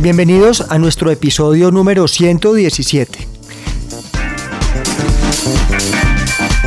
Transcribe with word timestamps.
Bienvenidos 0.00 0.60
a 0.68 0.78
nuestro 0.78 1.10
episodio 1.10 1.70
número 1.70 2.06
117. 2.06 3.26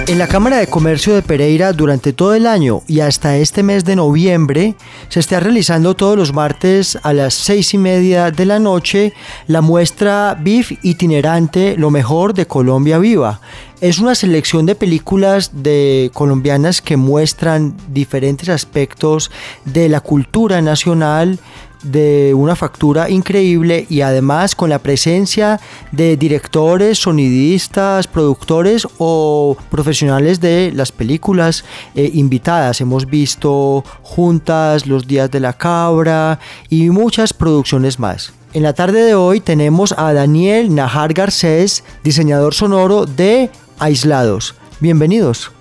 En 0.08 0.18
la 0.18 0.28
Cámara 0.28 0.58
de 0.58 0.66
Comercio 0.66 1.14
de 1.14 1.22
Pereira 1.22 1.72
durante 1.72 2.14
todo 2.14 2.34
el 2.34 2.48
año 2.48 2.82
y 2.88 3.02
hasta 3.02 3.38
este 3.38 3.62
mes 3.62 3.86
de 3.86 3.96
noviembre 3.96 4.74
se 5.08 5.20
está 5.20 5.40
realizando 5.40 5.96
todos 5.96 6.18
los 6.18 6.34
martes 6.34 6.98
a 7.04 7.14
las 7.14 7.36
seis 7.36 7.76
y 7.76 7.78
media 7.78 8.32
de 8.32 8.46
la 8.46 8.58
noche 8.58 9.14
la 9.46 9.62
muestra 9.62 10.36
BIF 10.42 10.72
itinerante 10.82 11.76
Lo 11.78 11.92
mejor 11.92 12.34
de 12.34 12.48
Colombia 12.48 12.98
Viva. 12.98 13.40
Es 13.82 14.00
una 14.00 14.16
selección 14.16 14.66
de 14.66 14.74
películas 14.74 15.52
de 15.54 16.10
colombianas 16.14 16.82
que 16.82 16.98
muestran 16.98 17.78
diferentes 17.90 18.50
aspectos 18.50 19.30
de 19.64 19.90
la 19.90 20.02
cultura 20.02 20.62
nacional 20.62 21.40
de 21.84 22.34
una 22.34 22.56
factura 22.56 23.10
increíble 23.10 23.86
y 23.90 24.02
además 24.02 24.56
con 24.56 24.70
la 24.70 24.80
presencia 24.80 25.60
de 25.92 26.18
directores, 26.18 27.00
sonidistas, 27.00 28.08
productores 28.08 28.88
o 28.98 29.56
profesionales 29.70 30.40
de 30.40 30.72
las 30.74 30.92
películas 30.92 31.64
eh, 31.96 32.10
invitadas. 32.14 32.82
Hemos 32.82 33.06
visto 33.06 33.84
juntas 34.02 34.88
Los 34.88 35.08
Días 35.08 35.32
de 35.32 35.40
la 35.40 35.54
Cabra 35.54 36.40
y 36.70 36.90
muchas 36.90 37.34
producciones 37.34 38.00
más. 38.00 38.34
En 38.54 38.64
la 38.64 38.74
tarde 38.74 39.04
de 39.04 39.16
hoy 39.16 39.42
tenemos 39.42 39.94
a 39.98 40.12
Daniel 40.14 40.74
Najar 40.74 41.14
Garcés, 41.14 41.84
diseñador 42.04 42.56
sonoro 42.56 43.06
de 43.06 43.52
Aislados. 43.78 44.56
Bienvenidos. 44.80 45.52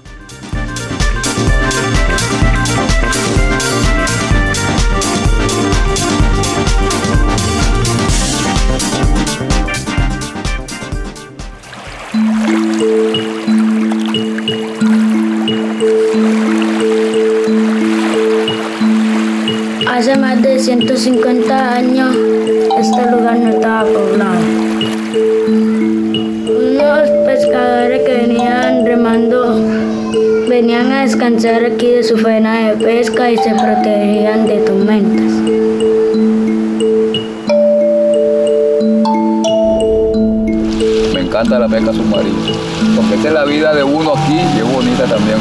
Descansar 31.30 31.64
aquí 31.66 31.90
de 31.90 32.02
su 32.02 32.16
faena 32.16 32.70
de 32.70 32.76
pesca 32.84 33.30
y 33.30 33.36
se 33.36 33.50
protegían 33.50 34.46
de 34.46 34.58
tormentas. 34.60 35.32
Me 41.12 41.20
encanta 41.20 41.58
la 41.58 41.68
pesca 41.68 41.92
submarina, 41.92 42.38
porque 42.96 43.14
esta 43.16 43.28
es 43.28 43.34
la 43.34 43.44
vida 43.44 43.74
de 43.74 43.84
uno 43.84 44.14
aquí 44.14 44.38
y 44.38 44.58
es 44.58 44.72
bonita 44.72 45.04
también. 45.04 45.38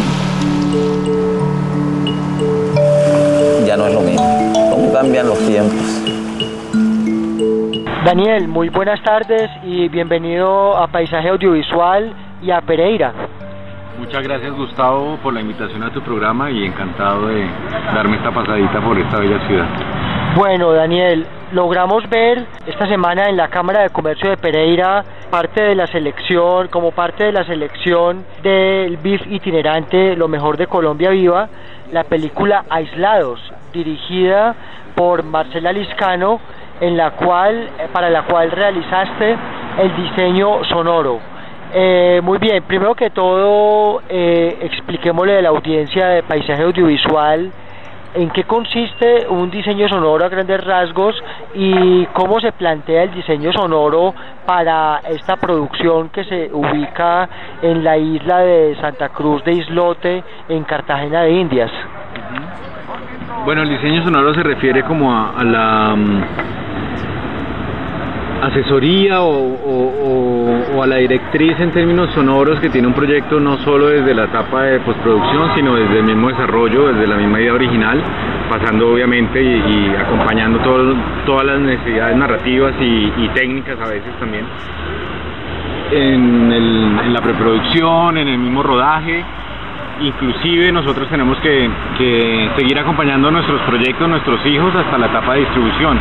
ya 3.66 3.78
no 3.78 3.88
es 3.88 3.94
lo 3.94 4.02
mismo. 4.02 4.70
¿Cómo 4.72 4.94
cambian 4.94 5.28
los 5.28 5.40
tiempos? 5.40 6.04
Daniel, 8.06 8.48
muy 8.48 8.70
buenas 8.70 9.02
tardes 9.04 9.50
y 9.64 9.88
bienvenido 9.90 10.78
a 10.78 10.88
Paisaje 10.88 11.30
Audiovisual 11.30 12.14
y 12.42 12.52
a 12.52 12.62
Pereira. 12.62 13.14
Muchas 13.98 14.22
gracias 14.24 14.54
Gustavo 14.54 15.18
por 15.24 15.34
la 15.34 15.42
invitación 15.42 15.82
a 15.84 15.92
tu 15.92 16.02
programa 16.02 16.52
y 16.52 16.66
encantado 16.66 17.28
de 17.28 17.48
darme 17.96 18.18
esta 18.18 18.32
pasadita 18.32 18.80
por 18.80 18.98
esta 18.98 19.20
bella 19.20 19.40
ciudad. 19.48 19.66
Bueno, 20.36 20.72
Daniel, 20.72 21.26
logramos 21.52 22.08
ver 22.08 22.46
esta 22.68 22.88
semana 22.88 23.26
en 23.28 23.36
la 23.36 23.48
Cámara 23.48 23.82
de 23.82 23.90
Comercio 23.90 24.30
de 24.30 24.38
Pereira 24.38 25.04
parte 25.32 25.64
de 25.64 25.76
la 25.76 25.88
selección, 25.88 26.68
como 26.68 26.92
parte 26.92 27.24
de 27.24 27.32
la 27.32 27.44
selección 27.44 28.24
del 28.44 28.98
BIF 28.98 29.22
itinerante 29.28 30.16
Lo 30.16 30.28
mejor 30.28 30.58
de 30.58 30.68
Colombia 30.68 31.10
Viva, 31.10 31.50
la 31.92 32.04
película 32.04 32.66
Aislados, 32.70 33.42
dirigida 33.74 34.56
por 34.96 35.24
Marcela 35.24 35.72
Liscano, 35.72 36.40
en 36.82 36.96
la 36.98 37.12
cual, 37.12 37.70
para 37.92 38.10
la 38.10 38.24
cual 38.24 38.52
realizaste 38.52 39.36
el 39.80 39.96
diseño 39.96 40.64
sonoro. 40.66 41.37
Eh, 41.74 42.22
muy 42.24 42.38
bien, 42.38 42.64
primero 42.64 42.96
que 42.96 43.10
todo, 43.10 44.02
eh, 44.08 44.58
expliquémosle 44.62 45.40
a 45.40 45.42
la 45.42 45.50
audiencia 45.50 46.08
de 46.08 46.24
paisaje 46.24 46.64
audiovisual 46.64 47.52
en 48.14 48.30
qué 48.30 48.46
consiste 48.46 49.28
un 49.30 49.52
diseño 49.52 49.88
sonoro 49.88 50.26
a 50.26 50.30
grandes 50.30 50.64
rasgos 50.64 51.16
y 51.54 52.06
cómo 52.08 52.40
se 52.40 52.52
plantea 52.52 53.04
el 53.04 53.12
diseño 53.14 53.52
sonoro 53.52 54.14
para 54.46 55.02
esta 55.10 55.36
producción 55.36 56.10
que 56.10 56.24
se 56.24 56.50
ubica 56.52 57.30
en 57.62 57.84
la 57.84 57.98
isla 57.98 58.40
de 58.40 58.76
Santa 58.82 59.10
Cruz 59.10 59.44
de 59.44 59.52
Islote, 59.52 60.24
en 60.50 60.64
Cartagena 60.64 61.22
de 61.24 61.32
Indias. 61.32 61.72
Bueno, 63.46 63.62
el 63.62 63.70
diseño 63.70 64.04
sonoro 64.04 64.34
se 64.34 64.44
refiere 64.44 64.84
como 64.84 65.14
a, 65.14 65.44
la 65.44 65.96
mm, 65.96 66.24
asesoría 68.42 69.22
o, 69.22 70.82
a 70.82 70.88
la 70.88 70.98
directriz 70.98 71.60
en 71.60 71.72
términos 71.72 72.12
sonoros 72.14 72.60
que 72.60 72.70
tiene 72.70 72.88
un 72.88 72.94
proyecto 72.94 73.40
no 73.40 73.58
solo 73.58 73.88
desde 73.88 74.14
la 74.14 74.26
etapa 74.26 74.64
de 74.64 74.80
postproducción, 74.82 75.56
sino 75.56 75.76
desde 75.76 75.98
el 76.00 76.04
mismo 76.06 76.30
desarrollo, 76.30 76.88
desde 76.94 77.08
la 77.08 77.16
misma 77.18 77.40
idea 77.42 77.54
original, 77.54 78.02
pasando 78.50 78.92
obviamente 78.94 79.42
y, 79.42 79.92
acompañando 80.00 80.60
todo- 80.60 80.96
todas 81.26 81.46
las 81.46 81.60
necesidades 81.60 82.16
narrativas 82.16 82.74
y, 82.80 83.28
técnicas 83.34 83.78
a 83.80 83.88
veces 83.90 84.14
también 84.20 84.46
en, 85.92 87.14
la 87.14 87.22
preproducción, 87.22 88.18
en 88.18 88.28
el 88.28 88.38
mismo 88.38 88.64
rodaje. 88.64 89.24
Inclusive 90.00 90.72
nosotros 90.72 91.08
tenemos 91.10 91.38
que, 91.40 91.70
que 91.98 92.50
seguir 92.56 92.78
acompañando 92.80 93.32
nuestros 93.32 93.60
proyectos, 93.64 94.08
nuestros 94.08 94.46
hijos, 94.46 94.74
hasta 94.76 94.98
la 94.98 95.08
etapa 95.08 95.34
de 95.34 95.40
distribución. 95.42 95.98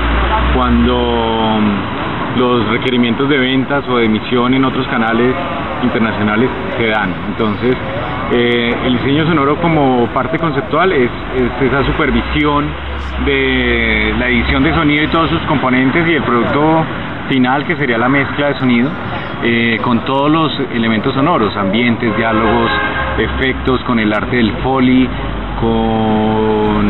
Cuando 0.54 1.58
los 2.36 2.68
requerimientos 2.68 3.28
de 3.28 3.38
ventas 3.38 3.84
o 3.88 3.96
de 3.96 4.04
emisión 4.04 4.54
en 4.54 4.64
otros 4.64 4.86
canales 4.88 5.34
internacionales 5.82 6.50
se 6.76 6.86
dan. 6.86 7.14
Entonces, 7.28 7.76
eh, 8.32 8.74
el 8.84 8.98
diseño 8.98 9.26
sonoro 9.26 9.56
como 9.56 10.06
parte 10.08 10.38
conceptual 10.38 10.92
es, 10.92 11.10
es 11.36 11.62
esa 11.62 11.84
supervisión 11.84 12.66
de 13.24 14.14
la 14.18 14.28
edición 14.28 14.62
de 14.62 14.74
sonido 14.74 15.04
y 15.04 15.08
todos 15.08 15.30
sus 15.30 15.40
componentes 15.42 16.06
y 16.08 16.14
el 16.14 16.22
producto 16.22 16.84
final 17.28 17.64
que 17.66 17.76
sería 17.76 17.98
la 17.98 18.08
mezcla 18.08 18.48
de 18.48 18.58
sonido 18.58 18.90
eh, 19.42 19.78
con 19.82 20.04
todos 20.04 20.30
los 20.30 20.52
elementos 20.74 21.14
sonoros, 21.14 21.56
ambientes, 21.56 22.16
diálogos, 22.16 22.70
efectos, 23.18 23.80
con 23.84 23.98
el 23.98 24.12
arte 24.12 24.36
del 24.36 24.52
foley, 24.62 25.08
con 25.60 26.86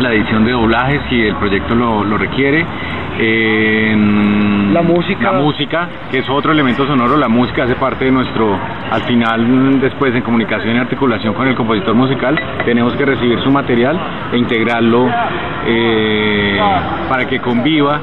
la 0.00 0.12
edición 0.12 0.44
de 0.44 0.52
doblajes 0.52 1.00
si 1.10 1.20
el 1.20 1.34
proyecto 1.36 1.74
lo 1.74 2.16
requiere 2.16 2.64
en 3.18 4.72
La 4.74 4.82
música. 4.82 5.32
la 5.32 5.38
música, 5.40 5.88
que 6.10 6.18
es 6.18 6.28
otro 6.28 6.52
elemento 6.52 6.86
sonoro, 6.86 7.16
la 7.16 7.28
música 7.28 7.64
hace 7.64 7.74
parte 7.74 8.04
de 8.04 8.12
nuestro, 8.12 8.56
al 8.90 9.02
final 9.02 9.80
después 9.80 10.14
en 10.14 10.22
comunicación 10.22 10.76
y 10.76 10.78
articulación 10.78 11.34
con 11.34 11.46
el 11.48 11.54
compositor 11.54 11.94
musical, 11.94 12.38
tenemos 12.64 12.94
que 12.94 13.04
recibir 13.04 13.40
su 13.40 13.50
material 13.50 13.98
e 14.32 14.38
integrarlo 14.38 15.08
eh, 15.66 16.60
para 17.08 17.26
que 17.26 17.40
conviva 17.40 18.00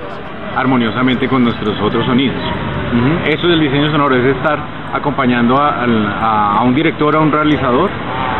armoniosamente 0.55 1.27
con 1.27 1.43
nuestros 1.43 1.79
otros 1.81 2.05
sonidos. 2.05 2.35
Ujú. 2.37 3.29
Eso 3.29 3.47
del 3.47 3.59
diseño 3.59 3.91
sonoro, 3.91 4.15
es 4.15 4.25
estar 4.25 4.59
acompañando 4.93 5.57
a, 5.61 5.81
al- 5.83 6.07
a- 6.07 6.57
a 6.59 6.63
un 6.63 6.73
director, 6.73 7.15
a 7.15 7.19
un 7.19 7.31
realizador, 7.31 7.89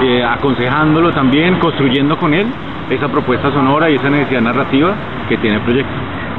eh, 0.02 0.24
aconsejándolo 0.24 1.12
también, 1.12 1.56
construyendo 1.60 2.18
con 2.18 2.34
él 2.34 2.48
esa 2.90 3.08
propuesta 3.10 3.52
sonora 3.52 3.90
y 3.90 3.96
esa 3.96 4.10
necesidad 4.10 4.42
narrativa 4.42 4.94
que 5.30 5.38
tiene 5.38 5.58
el 5.58 5.62
proyecto. 5.64 5.92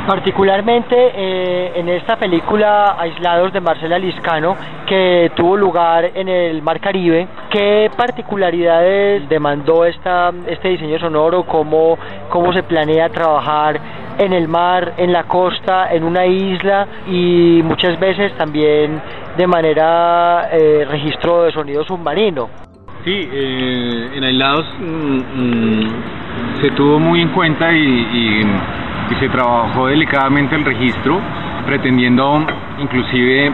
Particularmente 0.09 0.97
eh, 0.97 1.73
en 1.75 1.87
esta 1.91 2.17
película 2.17 2.97
Aislados 2.99 3.53
de 3.53 3.61
Marcela 3.61 3.99
Liscano, 3.99 4.57
que 4.87 5.31
tuvo 5.37 5.55
lugar 5.55 6.13
en 6.15 6.29
el 6.31 6.63
Mar 6.63 6.81
Caribe, 6.81 7.29
¿qué 7.51 7.91
particularidades 7.95 9.29
demandó 9.29 9.85
esta, 9.85 10.33
este 10.47 10.71
diseño 10.71 10.99
sonoro? 10.99 11.43
¿Cómo, 11.43 11.99
¿Cómo 12.31 12.55
se 12.55 12.63
planea 12.63 13.11
trabajar 13.11 13.79
en 14.19 14.33
el 14.33 14.49
mar, 14.49 14.95
en 14.97 15.13
la 15.13 15.25
costa, 15.25 15.93
en 15.93 16.05
una 16.05 16.25
isla 16.25 16.89
y 17.07 17.61
muchas 17.63 18.01
veces 18.01 18.33
también 18.39 19.03
de 19.37 19.47
manera 19.47 20.49
eh, 20.51 20.87
registro 20.89 21.43
de 21.43 21.53
sonido 21.53 21.85
submarino? 21.85 22.49
Sí, 23.05 23.29
eh, 23.31 24.09
en 24.15 24.25
Aislados 24.25 24.65
mm, 24.81 25.19
mm, 25.19 26.63
se 26.63 26.71
tuvo 26.71 26.99
muy 26.99 27.21
en 27.21 27.29
cuenta 27.29 27.71
y, 27.71 27.77
y- 27.77 28.88
y 29.11 29.15
se 29.17 29.29
trabajó 29.29 29.87
delicadamente 29.87 30.55
el 30.57 30.65
registro, 30.65 31.19
pretendiendo 31.67 32.45
inclusive 32.79 33.51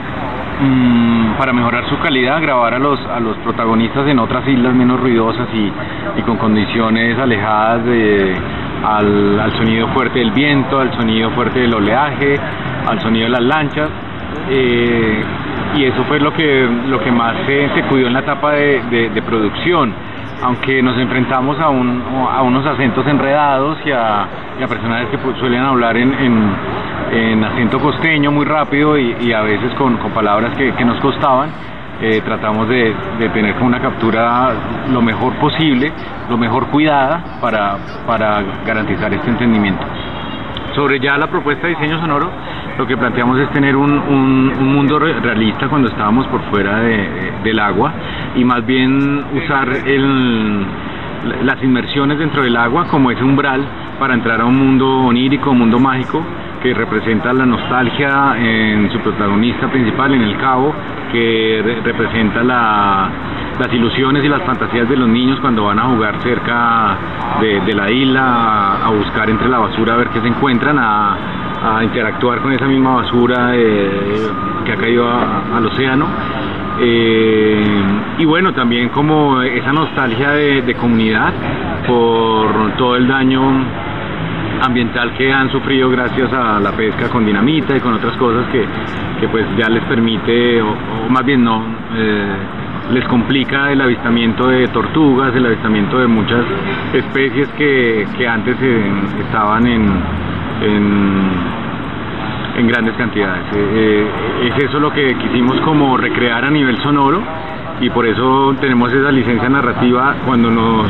mm, 0.60 1.32
para 1.38 1.52
mejorar 1.52 1.88
su 1.88 1.98
calidad 1.98 2.40
grabar 2.42 2.74
a 2.74 2.78
los, 2.78 2.98
a 3.06 3.20
los 3.20 3.36
protagonistas 3.38 4.06
en 4.08 4.18
otras 4.18 4.46
islas 4.48 4.74
menos 4.74 5.00
ruidosas 5.00 5.48
y, 5.54 5.72
y 6.18 6.22
con 6.22 6.36
condiciones 6.36 7.18
alejadas 7.18 7.84
de, 7.84 8.36
al, 8.86 9.40
al 9.40 9.52
sonido 9.56 9.88
fuerte 9.88 10.18
del 10.18 10.30
viento, 10.32 10.78
al 10.80 10.92
sonido 10.94 11.30
fuerte 11.30 11.60
del 11.60 11.74
oleaje, 11.74 12.38
al 12.88 13.00
sonido 13.00 13.24
de 13.24 13.30
las 13.30 13.42
lanchas. 13.42 13.88
eh, 14.50 15.22
y 15.76 15.84
eso 15.84 16.04
fue 16.04 16.20
lo 16.20 16.32
que, 16.32 16.68
lo 16.88 17.00
que 17.00 17.10
más 17.10 17.34
se, 17.46 17.68
se 17.74 17.82
cuidó 17.88 18.06
en 18.06 18.12
la 18.12 18.20
etapa 18.20 18.52
de, 18.52 18.80
de- 18.90 19.10
de 19.10 19.22
producción, 19.22 19.92
aunque 20.44 20.82
nos 20.82 20.96
enfrentamos 20.98 21.58
a, 21.58 21.68
un- 21.70 22.02
a 22.30 22.42
unos 22.42 22.64
acentos 22.66 23.06
enredados 23.06 23.78
y 23.84 23.90
a, 23.90 24.26
y 24.60 24.62
a 24.62 24.66
personajes 24.68 25.08
que 25.08 25.18
suelen 25.40 25.62
hablar 25.62 25.96
en, 25.96 26.12
en- 26.14 26.54
en 27.12 27.44
acento 27.44 27.78
costeño 27.80 28.30
muy 28.30 28.44
rápido 28.44 28.96
y, 28.98 29.32
a 29.32 29.40
veces 29.42 29.72
con, 29.74 29.96
con 29.98 30.10
palabras 30.12 30.56
que, 30.56 30.72
que 30.74 30.84
nos 30.84 31.00
costaban. 31.00 31.50
eh, 32.00 32.20
tratamos 32.24 32.68
de, 32.68 32.92
de 33.20 33.28
tener 33.30 33.54
una 33.62 33.78
captura 33.80 34.50
lo 34.92 35.00
mejor 35.00 35.32
posible, 35.34 35.92
lo 36.28 36.36
mejor 36.36 36.66
cuidada 36.66 37.38
para, 37.40 37.76
para 38.06 38.42
garantizar 38.66 39.12
este 39.14 39.30
entendimiento. 39.30 39.84
Sobre 40.74 40.98
ya 40.98 41.16
la 41.16 41.28
propuesta 41.28 41.68
de 41.68 41.74
diseño 41.74 42.00
sonoro, 42.00 42.28
lo 42.78 42.86
que 42.86 42.96
planteamos 42.96 43.38
es 43.38 43.50
tener 43.50 43.76
un, 43.76 43.90
un- 43.92 44.52
un 44.58 44.72
mundo 44.72 44.98
re- 44.98 45.20
realista 45.20 45.68
cuando 45.68 45.88
estábamos 45.88 46.26
por 46.28 46.40
fuera 46.50 46.80
de- 46.80 47.32
del 47.44 47.58
agua 47.60 47.92
y 48.36 48.44
más 48.44 48.64
bien 48.66 49.24
usar 49.34 49.68
el- 49.86 50.64
las 51.44 51.62
inmersiones 51.62 52.18
dentro 52.18 52.42
del 52.42 52.56
agua 52.56 52.86
como 52.88 53.10
ese 53.10 53.22
umbral 53.24 53.62
para 53.98 54.14
entrar 54.14 54.40
a 54.40 54.44
un 54.44 54.56
mundo 54.58 54.86
onírico, 55.06 55.50
un 55.52 55.58
mundo 55.60 55.78
mágico 55.78 56.22
que 56.62 56.74
representa 56.74 57.32
la 57.32 57.46
nostalgia 57.46 58.34
en 58.38 58.90
su 58.90 58.98
protagonista 59.00 59.68
principal, 59.68 60.14
en 60.14 60.22
el 60.22 60.36
cabo, 60.38 60.74
que 61.12 61.60
re- 61.64 61.80
representa 61.82 62.42
la- 62.42 63.08
las 63.58 63.72
ilusiones 63.72 64.24
y 64.24 64.28
las 64.28 64.42
fantasías 64.42 64.88
de 64.88 64.96
los 64.96 65.08
niños 65.08 65.38
cuando 65.40 65.64
van 65.64 65.78
a 65.78 65.82
jugar 65.84 66.16
cerca 66.22 66.96
de, 67.40 67.72
la 67.74 67.90
isla, 67.90 68.78
a, 68.84 68.90
buscar 68.90 69.30
entre 69.30 69.48
la 69.48 69.58
basura 69.58 69.94
a 69.94 69.96
ver 69.96 70.08
qué 70.08 70.20
se 70.20 70.26
encuentran, 70.28 70.78
a 71.64 71.82
interactuar 71.82 72.40
con 72.42 72.52
esa 72.52 72.66
misma 72.66 72.96
basura 72.96 73.52
eh, 73.54 74.28
que 74.64 74.72
ha 74.72 74.76
caído 74.76 75.08
al 75.08 75.66
océano. 75.66 76.06
Eh, 76.78 77.64
y 78.18 78.24
bueno, 78.24 78.52
también 78.52 78.90
como 78.90 79.40
esa 79.42 79.72
nostalgia 79.72 80.30
de, 80.32 80.74
comunidad 80.74 81.32
por 81.86 82.72
todo 82.76 82.96
el 82.96 83.06
daño 83.06 83.40
ambiental 84.62 85.14
que 85.14 85.32
han 85.32 85.50
sufrido 85.50 85.88
gracias 85.88 86.32
a 86.32 86.58
la 86.60 86.72
pesca 86.72 87.08
con 87.08 87.24
dinamita 87.24 87.76
y 87.76 87.80
con 87.80 87.94
otras 87.94 88.16
cosas 88.16 88.46
que, 88.50 88.64
que 89.20 89.28
pues 89.28 89.46
ya 89.56 89.68
les 89.68 89.84
permite, 89.84 90.60
o, 90.60 90.74
más 91.08 91.24
bien 91.24 91.44
no, 91.44 91.62
eh, 91.94 92.36
les 92.92 93.04
complica 93.06 93.70
el 93.72 93.80
avistamiento 93.80 94.48
de 94.48 94.68
tortugas, 94.68 95.34
el 95.34 95.46
avistamiento 95.46 95.98
de 95.98 96.06
muchas 96.06 96.44
especies 96.92 97.48
que, 97.56 98.06
que 98.16 98.26
antes 98.26 98.56
estaban 99.20 99.66
en, 99.66 99.86
en, 100.64 101.54
grandes 102.66 102.94
cantidades. 102.94 103.44
Eh, 103.54 104.08
eh, 104.42 104.48
es 104.48 104.64
eso 104.64 104.80
lo 104.80 104.90
que 104.92 105.14
quisimos 105.16 105.60
como 105.60 105.96
recrear 105.96 106.44
a 106.44 106.50
nivel 106.50 106.78
sonoro 106.82 107.20
y 107.80 107.90
por 107.90 108.06
eso 108.06 108.54
tenemos 108.60 108.92
esa 108.92 109.12
licencia 109.12 109.48
narrativa 109.48 110.16
cuando 110.24 110.50
nos 110.50 110.86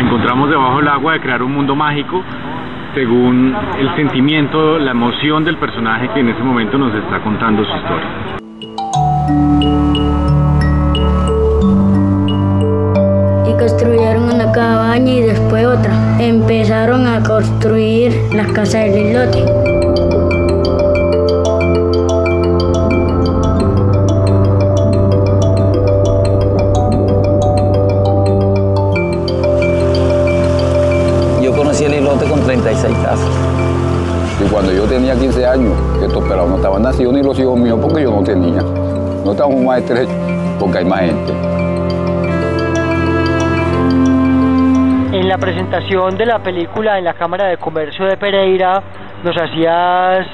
encontramos 0.00 0.50
debajo 0.50 0.78
del 0.78 0.88
agua 0.88 1.12
de 1.14 1.20
crear 1.20 1.42
un 1.42 1.52
mundo 1.52 1.76
mágico 1.76 2.22
según 2.94 3.54
el 3.78 3.94
sentimiento, 3.96 4.78
la 4.78 4.92
emoción 4.92 5.44
del 5.44 5.56
personaje 5.56 6.08
que 6.14 6.20
en 6.20 6.28
ese 6.28 6.42
momento 6.42 6.78
nos 6.78 6.94
está 6.94 7.20
contando 7.20 7.64
su 7.64 7.76
historia. 7.76 8.08
Las 18.34 18.48
casas 18.48 18.84
del 18.84 19.06
islote. 19.06 19.38
Yo 31.40 31.56
conocí 31.56 31.84
el 31.84 31.94
islote 31.94 32.24
con 32.24 32.40
36 32.40 32.96
casas. 33.04 33.20
Y 34.44 34.50
cuando 34.50 34.72
yo 34.72 34.84
tenía 34.86 35.14
15 35.14 35.46
años, 35.46 35.72
estos 36.02 36.24
pelados 36.24 36.50
no 36.50 36.56
estaban 36.56 36.82
nacidos 36.82 37.14
ni 37.14 37.22
los 37.22 37.38
hijos 37.38 37.56
míos 37.56 37.78
porque 37.80 38.02
yo 38.02 38.10
no 38.10 38.24
tenía. 38.24 38.62
No 39.24 39.30
estábamos 39.30 39.62
más 39.62 39.78
estrechos 39.78 40.14
porque 40.58 40.78
hay 40.78 40.84
más 40.84 41.00
gente. 41.02 41.53
En 45.24 45.30
la 45.30 45.38
presentación 45.38 46.18
de 46.18 46.26
la 46.26 46.38
película 46.40 46.98
en 46.98 47.04
la 47.04 47.14
Cámara 47.14 47.46
de 47.46 47.56
Comercio 47.56 48.04
de 48.04 48.18
Pereira 48.18 48.82
nos 49.22 49.34
hacías, 49.34 50.26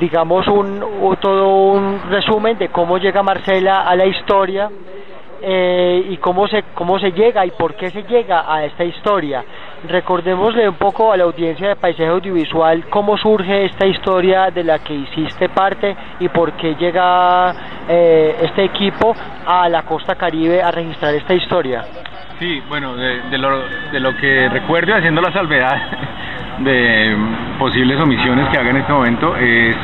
digamos, 0.00 0.44
un, 0.48 0.84
todo 1.20 1.46
un 1.70 2.02
resumen 2.10 2.58
de 2.58 2.68
cómo 2.68 2.98
llega 2.98 3.22
Marcela 3.22 3.82
a 3.82 3.94
la 3.94 4.04
historia 4.04 4.68
eh, 5.40 6.04
y 6.10 6.16
cómo 6.16 6.48
se, 6.48 6.64
cómo 6.74 6.98
se 6.98 7.12
llega 7.12 7.46
y 7.46 7.52
por 7.52 7.76
qué 7.76 7.90
se 7.90 8.02
llega 8.02 8.52
a 8.52 8.64
esta 8.64 8.82
historia. 8.82 9.44
Recordémosle 9.88 10.68
un 10.68 10.74
poco 10.74 11.12
a 11.12 11.16
la 11.16 11.22
audiencia 11.22 11.68
de 11.68 11.76
Paisaje 11.76 12.08
Audiovisual 12.08 12.86
cómo 12.90 13.16
surge 13.16 13.66
esta 13.66 13.86
historia 13.86 14.50
de 14.50 14.64
la 14.64 14.80
que 14.80 14.94
hiciste 14.94 15.48
parte 15.48 15.96
y 16.18 16.28
por 16.28 16.54
qué 16.54 16.74
llega 16.74 17.54
eh, 17.88 18.34
este 18.42 18.64
equipo 18.64 19.14
a 19.46 19.68
la 19.68 19.82
costa 19.82 20.16
caribe 20.16 20.60
a 20.60 20.72
registrar 20.72 21.14
esta 21.14 21.34
historia. 21.34 21.84
Sí, 22.38 22.62
bueno, 22.68 22.94
de, 22.96 23.38
lo, 23.38 23.62
de 23.92 24.00
lo 24.00 24.16
que 24.16 24.48
recuerdo 24.48 24.94
haciendo 24.94 25.20
la 25.20 25.32
salvedad 25.32 25.76
de 26.58 27.16
posibles 27.58 27.98
omisiones 28.00 28.48
que 28.48 28.58
haga 28.58 28.70
en 28.70 28.76
este 28.78 28.92
momento 28.92 29.36
es 29.36 29.76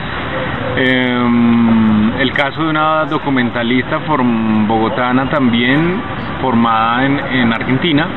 em, 0.76 2.20
el 2.20 2.32
caso 2.32 2.64
de 2.64 2.70
una 2.70 3.04
documentalista 3.04 3.98
bogotana 3.98 5.30
también 5.30 6.00
formada 6.40 7.04
en, 7.04 7.18
en 7.18 7.52
Argentina, 7.52 8.08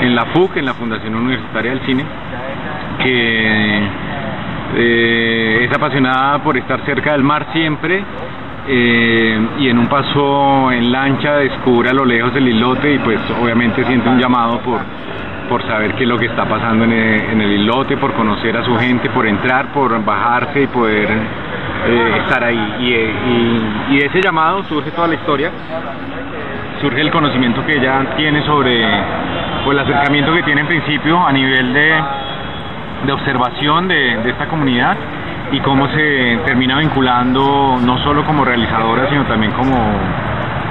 en 0.00 0.14
la 0.14 0.26
FUC, 0.26 0.56
en 0.56 0.66
la 0.66 0.74
Fundación 0.74 1.14
Universitaria 1.14 1.70
del 1.70 1.80
Cine, 1.86 2.04
que 3.02 3.82
eh, 4.76 5.64
es 5.64 5.76
apasionada 5.76 6.42
por 6.42 6.56
estar 6.56 6.84
cerca 6.84 7.12
del 7.12 7.22
mar 7.22 7.46
siempre 7.52 8.04
eh, 8.68 9.40
y 9.60 9.68
en 9.68 9.78
un 9.78 9.86
paso 9.88 10.70
en 10.70 10.92
lancha 10.92 11.36
descubre 11.36 11.90
a 11.90 11.92
lo 11.94 12.04
lejos 12.04 12.34
el 12.36 12.48
islote 12.48 12.92
y 12.94 12.98
pues 12.98 13.18
obviamente 13.42 13.84
siente 13.84 14.08
un 14.08 14.18
llamado 14.20 14.60
por, 14.60 14.80
por 15.48 15.62
saber 15.66 15.94
qué 15.94 16.02
es 16.04 16.08
lo 16.08 16.18
que 16.18 16.26
está 16.26 16.44
pasando 16.44 16.84
en 16.84 16.92
el, 16.92 17.20
en 17.30 17.40
el 17.40 17.52
islote, 17.60 17.96
por 17.96 18.12
conocer 18.14 18.56
a 18.56 18.64
su 18.64 18.76
gente, 18.76 19.08
por 19.10 19.26
entrar, 19.26 19.72
por 19.72 20.04
bajarse 20.04 20.62
y 20.62 20.66
poder 20.66 21.08
eh, 21.10 22.12
estar 22.18 22.44
ahí. 22.44 22.74
Y, 22.80 22.92
eh, 22.92 23.12
y- 23.90 23.94
y 23.94 23.98
de 24.00 24.06
ese 24.06 24.20
llamado 24.20 24.62
surge 24.64 24.90
toda 24.90 25.08
la 25.08 25.14
historia, 25.14 25.50
surge 26.80 27.00
el 27.00 27.10
conocimiento 27.10 27.64
que 27.64 27.76
ella 27.78 28.04
tiene 28.16 28.42
sobre, 28.44 28.84
o 29.66 29.72
el 29.72 29.78
acercamiento 29.78 30.32
que 30.34 30.42
tiene 30.42 30.60
en 30.60 30.66
principio 30.66 31.26
a 31.26 31.32
nivel 31.32 31.72
de 31.72 31.92
de 33.06 33.12
observación 33.12 33.86
de, 33.86 33.94
de 34.24 34.30
esta 34.30 34.46
comunidad 34.48 34.96
y 35.50 35.60
cómo 35.60 35.88
se 35.88 36.38
termina 36.44 36.78
vinculando 36.78 37.78
no 37.82 37.98
solo 38.04 38.24
como 38.24 38.44
realizadora, 38.44 39.08
sino 39.08 39.24
también 39.24 39.52
como, 39.52 39.76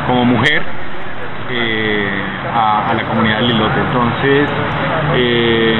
como 0.06 0.26
mujer 0.26 0.64
eh, 1.50 2.24
a, 2.54 2.94
la 2.94 3.04
comunidad 3.04 3.38
del 3.38 3.48
Lilote. 3.48 3.80
Entonces, 3.80 4.50
eh, 5.16 5.78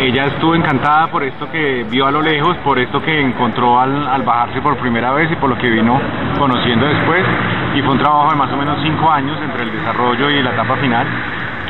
ella 0.00 0.26
estuvo 0.26 0.54
encantada 0.54 1.06
por 1.08 1.22
esto 1.22 1.50
que 1.50 1.84
vio 1.88 2.06
a 2.06 2.10
lo 2.10 2.22
lejos, 2.22 2.56
por 2.58 2.78
esto 2.78 3.00
que 3.00 3.20
encontró 3.20 3.78
al, 3.78 4.06
al 4.08 4.22
bajarse 4.22 4.60
por 4.60 4.76
primera 4.78 5.12
vez 5.12 5.30
y 5.30 5.36
por 5.36 5.50
lo 5.50 5.56
que 5.56 5.70
vino 5.70 6.00
conociendo 6.38 6.86
después. 6.86 7.24
Y 7.74 7.82
fue 7.82 7.92
un 7.92 7.98
trabajo 7.98 8.30
de 8.30 8.36
más 8.36 8.52
o 8.52 8.56
menos 8.56 8.78
cinco 8.82 9.10
años 9.10 9.38
entre 9.42 9.62
el 9.62 9.72
desarrollo 9.72 10.30
y 10.30 10.42
la 10.42 10.50
etapa 10.50 10.76
final 10.76 11.06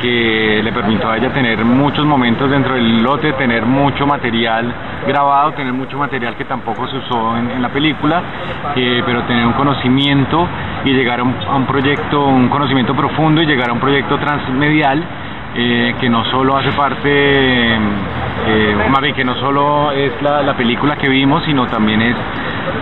que 0.05 0.61
le 0.63 0.71
permitió 0.71 1.09
a 1.09 1.17
ella 1.17 1.33
tener 1.33 1.65
muchos 1.65 2.05
momentos 2.05 2.49
dentro 2.49 2.75
del 2.75 3.01
lote, 3.01 3.33
tener 3.33 3.65
mucho 3.65 4.05
material 4.05 4.71
grabado, 5.07 5.53
tener 5.53 5.73
mucho 5.73 5.97
material 5.97 6.35
que 6.35 6.45
tampoco 6.45 6.87
se 6.87 6.97
usó 6.97 7.35
en, 7.37 7.59
la 7.61 7.69
película, 7.69 8.21
eh, 8.75 9.01
pero 9.03 9.23
tener 9.23 9.47
un 9.47 9.53
conocimiento 9.53 10.47
y 10.83 10.91
llegar 10.91 11.21
a 11.21 11.23
un, 11.23 11.35
a 11.47 11.55
un, 11.55 11.65
proyecto, 11.65 12.23
un 12.23 12.49
conocimiento 12.49 12.93
profundo 12.95 13.41
y 13.41 13.47
llegar 13.47 13.69
a 13.69 13.73
un 13.73 13.79
proyecto 13.79 14.19
transmedial 14.19 15.03
eh, 15.55 15.95
que 15.99 16.09
no 16.09 16.23
solo 16.25 16.57
hace 16.57 16.71
parte, 16.73 17.09
eh, 17.09 18.75
más 18.91 19.01
bien 19.01 19.15
que 19.15 19.23
no 19.23 19.35
solo 19.35 19.91
es 19.91 20.21
la, 20.21 20.43
la, 20.43 20.53
película 20.55 20.97
que 20.97 21.09
vimos, 21.09 21.43
sino 21.45 21.65
también 21.67 22.01
es 22.01 22.15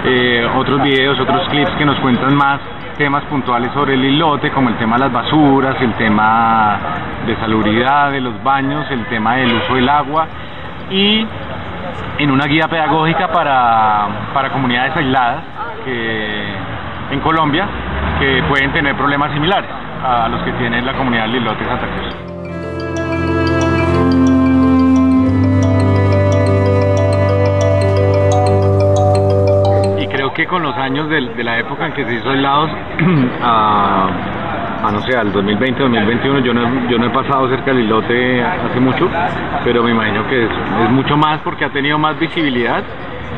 eh, 0.06 0.46
otros 0.58 0.82
videos, 0.82 1.20
otros 1.20 1.48
clips 1.50 1.72
que 1.78 1.86
nos 1.86 2.00
cuentan 2.00 2.36
más 2.36 2.60
temas 2.98 3.24
puntuales 3.26 3.72
sobre 3.74 3.94
el 3.94 4.06
islote, 4.06 4.52
como 4.52 4.70
el 4.70 4.78
tema 4.78 4.98
de 4.98 5.06
las 5.06 5.12
basuras, 5.12 5.76
el 5.82 5.94
tema 5.94 6.80
de 7.26 7.36
salubridad 7.38 8.12
de 8.12 8.22
los 8.22 8.44
baños, 8.44 8.86
el 8.92 9.06
tema 9.06 9.36
del 9.36 9.54
uso 9.54 9.76
del 9.76 9.90
agua 9.90 10.28
y 10.90 11.26
en 12.18 12.32
una 12.32 12.46
guía 12.46 12.68
pedagógica 12.68 13.32
para, 13.32 14.08
para 14.34 14.50
comunidades 14.52 14.96
aisladas 14.96 15.44
que, 15.86 16.44
en 17.12 17.20
Colombia 17.20 17.68
que 18.20 18.44
pueden 18.48 18.72
tener 18.72 18.96
problemas 18.96 19.32
similares 19.34 19.70
a 20.04 20.28
los 20.30 20.42
que 20.44 20.52
tiene 20.54 20.82
la 20.82 20.94
comunidad 20.94 21.24
del 21.24 21.38
islote 21.38 21.66
Santa 21.66 21.88
Cruz. 21.88 22.33
Que 30.34 30.46
con 30.48 30.64
los 30.64 30.76
años 30.78 31.10
de, 31.10 31.22
la 31.44 31.60
época 31.60 31.88
en 31.88 31.94
que 31.94 32.06
se 32.06 32.16
hizo 32.16 32.30
aislados 32.30 32.70
a, 33.42 34.08
a, 34.84 34.92
no 34.92 35.02
sé, 35.02 35.18
al 35.18 35.32
2020, 35.32 35.80
2021, 35.80 36.40
yo 36.40 36.54
no, 36.54 36.90
yo 36.90 36.98
no 36.98 37.06
he 37.08 37.10
pasado 37.10 37.48
cerca 37.50 37.72
del 37.72 37.84
islote 37.84 38.44
hace 38.44 38.80
mucho, 38.80 39.10
pero 39.64 39.84
me 39.84 39.92
imagino 39.92 40.28
que 40.28 40.46
es, 40.46 40.52
es 40.84 40.90
mucho 40.92 41.18
más 41.18 41.40
porque 41.42 41.66
ha 41.66 41.70
tenido 41.70 41.98
más 41.98 42.20
visibilidad 42.20 42.84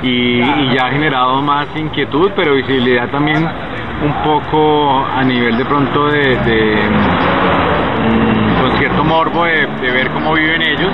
y, 0.04 0.40
ya 0.74 0.88
ha 0.88 0.92
generado 0.92 1.42
más 1.42 1.68
inquietud, 1.75 2.32
pero 2.36 2.56
visibilidad 2.56 3.10
también 3.10 3.38
un 3.38 4.14
poco 4.24 5.06
a 5.06 5.24
nivel 5.24 5.58
de 5.58 5.66
pronto 5.66 6.08
de, 6.08 6.36
de 6.36 6.90
um, 8.10 8.62
con 8.62 8.78
cierto 8.78 9.04
morbo 9.04 9.46
de, 9.46 9.66
ver 9.92 10.12
cómo 10.12 10.34
viven 10.34 10.62
ellos. 10.62 10.92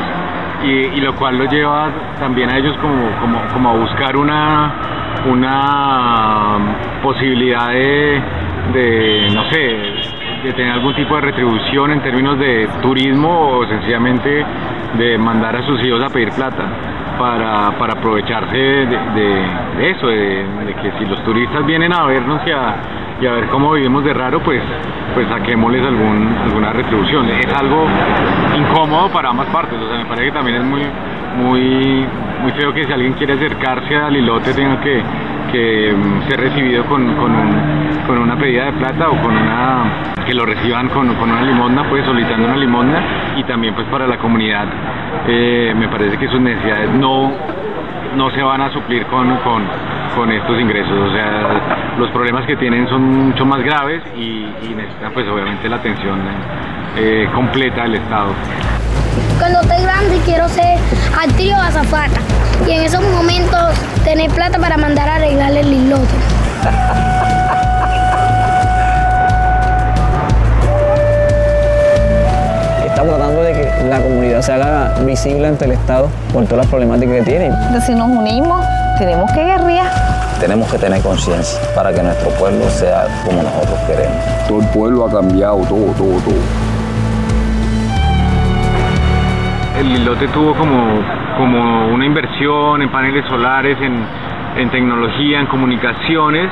Y, 0.63 0.69
y, 0.69 1.01
lo 1.01 1.15
cual 1.15 1.39
lo 1.39 1.45
lleva 1.45 1.89
también 2.19 2.53
a 2.53 2.57
ellos 2.59 2.77
como, 2.77 3.09
como, 3.19 3.41
como 3.51 3.69
a 3.69 3.77
buscar 3.77 4.15
una, 4.15 5.00
una 5.25 6.57
posibilidad 7.03 7.69
de, 7.69 8.21
de, 8.73 9.27
no 9.33 9.49
sé, 9.49 9.77
de 10.43 10.53
tener 10.53 10.73
algún 10.73 10.95
tipo 10.95 11.15
de 11.15 11.21
retribución 11.21 11.91
en 11.91 12.01
términos 12.01 12.39
de 12.39 12.67
turismo 12.81 13.57
o 13.57 13.67
sencillamente 13.67 14.45
de 14.97 15.17
mandar 15.17 15.55
a 15.55 15.65
sus 15.65 15.83
hijos 15.85 16.03
a 16.03 16.09
pedir 16.09 16.29
plata 16.31 16.65
para, 17.19 17.77
para 17.77 17.93
aprovecharse 17.93 18.57
de 18.57 19.89
eso, 19.91 20.07
de, 20.07 20.75
que 20.81 20.91
si 20.97 21.05
los 21.05 21.23
turistas 21.23 21.65
vienen 21.65 21.93
a 21.93 22.05
vernos 22.05 22.41
y 22.45 22.51
a, 22.51 22.75
y 23.21 23.27
a 23.27 23.33
ver 23.33 23.47
cómo 23.49 23.73
vivimos 23.73 24.03
de 24.03 24.13
raro, 24.13 24.41
pues, 24.41 24.61
pues 25.13 25.27
saquémosles 25.27 25.85
algún, 25.85 26.35
alguna 26.43 26.73
retribución. 26.73 27.29
Es 27.29 27.53
algo 27.53 27.85
incómodo 28.57 29.09
para 29.09 29.29
ambas 29.29 29.47
partes, 29.47 29.79
o 29.79 29.87
sea, 29.87 29.99
me 29.99 30.05
parece 30.05 30.25
que 30.25 30.31
también 30.31 30.57
es 30.57 30.63
muy, 30.63 30.81
muy, 31.37 32.05
muy 32.41 32.51
feo 32.53 32.73
que 32.73 32.85
si 32.85 32.91
alguien 32.91 33.13
quiere 33.13 33.33
acercarse 33.33 33.95
al 33.95 34.15
hilote 34.15 34.53
tenga 34.53 34.79
que, 34.81 35.01
que 35.51 35.95
ser 36.27 36.39
recibido 36.39 36.85
con, 36.85 37.15
con, 37.15 37.31
con, 38.07 38.17
una 38.19 38.37
pedida 38.37 38.65
de 38.65 38.73
plata 38.73 39.09
o 39.09 39.21
con 39.21 39.35
una 39.35 40.13
que 40.25 40.33
lo 40.33 40.45
reciban 40.45 40.89
con, 40.89 41.13
con, 41.15 41.31
una 41.31 41.41
limosna, 41.41 41.89
pues 41.89 42.05
solicitando 42.05 42.47
una 42.47 42.57
limosna 42.57 43.03
y 43.37 43.43
también 43.43 43.73
pues 43.73 43.87
para 43.87 44.07
la 44.07 44.17
comunidad 44.17 44.67
eh, 45.27 45.73
me 45.75 45.87
parece 45.87 46.17
que 46.17 46.27
sus 46.27 46.39
necesidades 46.39 46.89
no, 46.91 47.31
no 48.15 48.31
se 48.31 48.41
van 48.41 48.61
a 48.61 48.71
suplir 48.71 49.05
con, 49.05 49.37
con, 49.37 49.63
con, 50.15 50.31
estos 50.31 50.59
ingresos, 50.59 50.91
o 50.91 51.11
sea, 51.11 51.95
los 51.97 52.09
problemas 52.11 52.45
que 52.45 52.55
tienen 52.55 52.87
son 52.87 53.27
mucho 53.29 53.45
más 53.45 53.61
graves 53.63 54.01
y, 54.17 54.45
y 54.63 54.73
necesitan 54.75 55.11
pues 55.13 55.27
obviamente 55.27 55.67
la 55.69 55.77
atención 55.77 56.19
eh, 56.97 57.27
completa 57.33 57.83
del 57.83 57.95
Estado. 57.95 58.33
Cuando 59.41 59.61
esté 59.61 59.81
grande 59.81 60.21
quiero 60.23 60.47
ser 60.49 60.77
actriz 61.19 61.51
o 61.55 61.57
azafata 61.59 62.19
y 62.67 62.73
en 62.73 62.83
esos 62.83 63.01
momentos 63.01 63.73
tener 64.03 64.29
plata 64.29 64.59
para 64.59 64.77
mandar 64.77 65.09
a 65.09 65.15
arreglar 65.15 65.51
el 65.53 65.73
islote. 65.73 66.13
Estamos 72.85 73.15
tratando 73.15 73.41
de 73.41 73.53
que 73.53 73.83
la 73.89 73.99
comunidad 73.99 74.43
se 74.43 74.53
haga 74.53 74.93
visible 74.99 75.47
ante 75.47 75.65
el 75.65 75.71
Estado 75.71 76.07
por 76.31 76.43
todas 76.43 76.57
las 76.57 76.67
problemáticas 76.67 77.15
que 77.15 77.23
tienen. 77.23 77.51
Si 77.83 77.95
nos 77.95 78.09
unimos, 78.09 78.63
tenemos 78.99 79.31
que 79.31 79.43
guerrear. 79.43 79.91
Tenemos 80.39 80.71
que 80.71 80.77
tener 80.77 81.01
conciencia 81.01 81.59
para 81.73 81.91
que 81.91 82.03
nuestro 82.03 82.29
pueblo 82.29 82.69
sea 82.69 83.07
como 83.25 83.41
nosotros 83.41 83.79
queremos. 83.87 84.17
Todo 84.47 84.61
el 84.61 84.67
pueblo 84.67 85.07
ha 85.07 85.11
cambiado, 85.11 85.57
todo, 85.61 85.85
todo, 85.97 86.19
todo. 86.19 86.70
El 89.81 89.91
islote 89.93 90.27
tuvo 90.27 90.53
como, 90.53 91.01
como 91.37 91.87
una 91.87 92.05
inversión 92.05 92.81
en 92.81 92.89
paneles 92.89 93.25
solares, 93.25 93.77
en, 93.81 94.05
en 94.57 94.69
tecnología, 94.69 95.39
en 95.39 95.47
comunicaciones, 95.47 96.49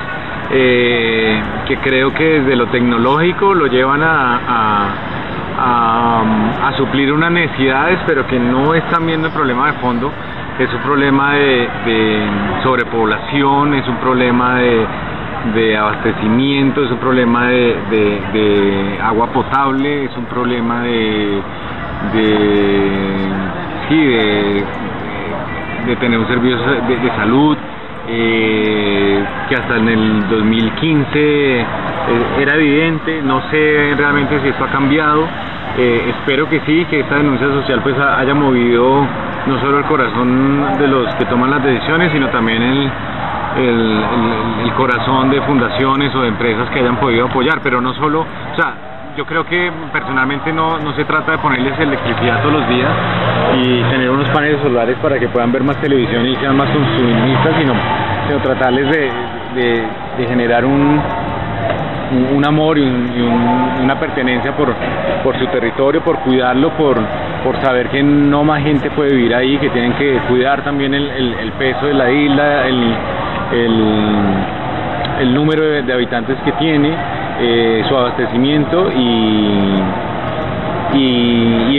eh, 0.52 1.40
que 1.68 1.78
creo 1.78 2.12
que 2.14 2.42
desde 2.42 2.56
lo 2.56 2.68
tecnológico 2.68 3.54
lo 3.54 3.68
llevan 3.68 4.02
a, 4.02 4.40
a, 5.58 6.24
a, 6.70 6.78
suplir 6.78 7.14
unas 7.14 7.32
necesidades, 7.32 8.00
pero 8.08 8.26
que 8.26 8.40
no 8.40 8.74
están 8.74 9.06
viendo 9.06 9.28
el 9.28 9.34
problema 9.34 9.68
de 9.68 9.74
fondo. 9.74 10.12
Es 10.58 10.74
un 10.74 10.82
problema 10.82 11.34
de, 11.34 11.70
sobrepoblación, 12.64 13.76
es 13.76 13.88
un 13.88 13.98
problema 13.98 14.56
de, 14.56 15.78
abastecimiento, 15.78 16.84
es 16.84 16.92
un 16.92 16.98
problema 16.98 17.48
de, 17.48 18.98
agua 19.04 19.28
potable, 19.28 20.06
es 20.06 20.18
un 20.18 20.26
problema 20.26 20.82
de, 20.82 21.42
de 22.14 23.30
sí, 23.90 24.06
de, 24.06 24.64
de, 25.88 25.96
tener 25.98 26.20
un 26.20 26.28
servicio 26.28 26.58
de, 26.58 26.98
de 26.98 27.10
salud 27.16 27.58
eh, 28.12 29.24
que 29.48 29.56
hasta 29.56 29.78
en 29.78 29.88
el 29.88 30.30
2015 30.30 31.10
eh, 31.14 31.66
era 32.40 32.56
evidente, 32.56 33.22
no 33.22 33.42
sé 33.52 33.94
realmente 33.96 34.40
si 34.42 34.48
esto 34.48 34.64
ha 34.64 34.70
cambiado, 34.70 35.28
eh, 35.78 36.14
espero 36.18 36.50
que 36.50 36.60
sí, 36.62 36.86
que 36.90 37.02
esta 37.02 37.18
denuncia 37.18 37.48
social 37.48 37.82
pues 37.84 37.96
haya 38.00 38.34
movido 38.34 39.06
no 39.46 39.60
solo 39.60 39.78
el 39.78 39.86
corazón 39.86 40.80
de 40.80 40.88
los 40.88 41.14
que 41.16 41.26
toman 41.26 41.52
las 41.52 41.64
decisiones, 41.64 42.12
sino 42.12 42.30
también 42.30 42.64
el, 42.64 42.92
el, 43.58 44.74
corazón 44.76 45.30
de 45.30 45.42
fundaciones 45.42 46.14
o 46.16 46.22
de 46.22 46.30
empresas 46.30 46.70
que 46.70 46.80
hayan 46.80 46.98
podido 46.98 47.28
apoyar, 47.28 47.60
pero 47.62 47.80
no 47.82 47.94
solo, 47.94 48.22
o 48.22 48.56
sea, 48.56 48.89
yo 49.20 49.26
creo 49.26 49.46
que 49.46 49.70
personalmente 49.92 50.54
no, 50.54 50.80
no 50.80 50.96
se 50.96 51.04
trata 51.04 51.34
de 51.34 51.40
ponerles 51.40 51.78
electricidad 51.78 52.42
todos 52.42 52.54
los 52.54 52.70
días 52.70 52.90
y 53.58 53.82
tener 53.92 54.10
unos 54.10 54.30
paneles 54.30 54.62
solares 54.62 54.96
para 55.00 55.20
que 55.20 55.28
puedan 55.28 55.52
ver 55.52 55.62
más 55.62 55.76
televisión 55.82 56.26
y 56.26 56.38
sean 56.38 56.56
más 56.56 56.70
consumistas, 56.70 57.54
sino, 57.60 57.74
tratarles 58.42 58.90
de, 58.90 59.12
de, 60.18 60.26
generar 60.26 60.64
un, 60.64 61.02
un 62.34 62.46
amor 62.48 62.78
y, 62.78 62.84
un, 62.84 63.12
y 63.14 63.22
un, 63.22 63.84
una 63.84 64.00
pertenencia 64.00 64.56
por, 64.56 64.74
por 65.22 65.38
su 65.38 65.48
territorio, 65.48 66.02
por 66.02 66.20
cuidarlo, 66.20 66.70
por, 66.78 66.98
por 67.44 67.60
saber 67.62 67.90
que 67.90 68.02
no 68.02 68.46
más 68.46 68.64
gente 68.64 68.90
puede 68.92 69.14
vivir 69.14 69.36
ahí, 69.36 69.58
que 69.58 69.70
tienen 69.72 69.96
que 69.96 70.18
cuidar 70.30 70.64
también 70.64 70.94
el, 70.94 71.10
el, 71.10 71.34
el 71.34 71.52
peso 71.54 71.88
de 71.88 71.94
la 71.94 72.10
isla, 72.10 72.68
el, 72.68 72.96
el 75.20 75.34
número 75.34 75.62
de, 75.62 75.82
de, 75.82 75.92
habitantes 75.92 76.38
que 76.46 76.54
tiene, 76.54 76.96
eh, 77.40 77.84
su 77.88 77.96
abastecimiento 77.96 78.92
y, 78.92 79.84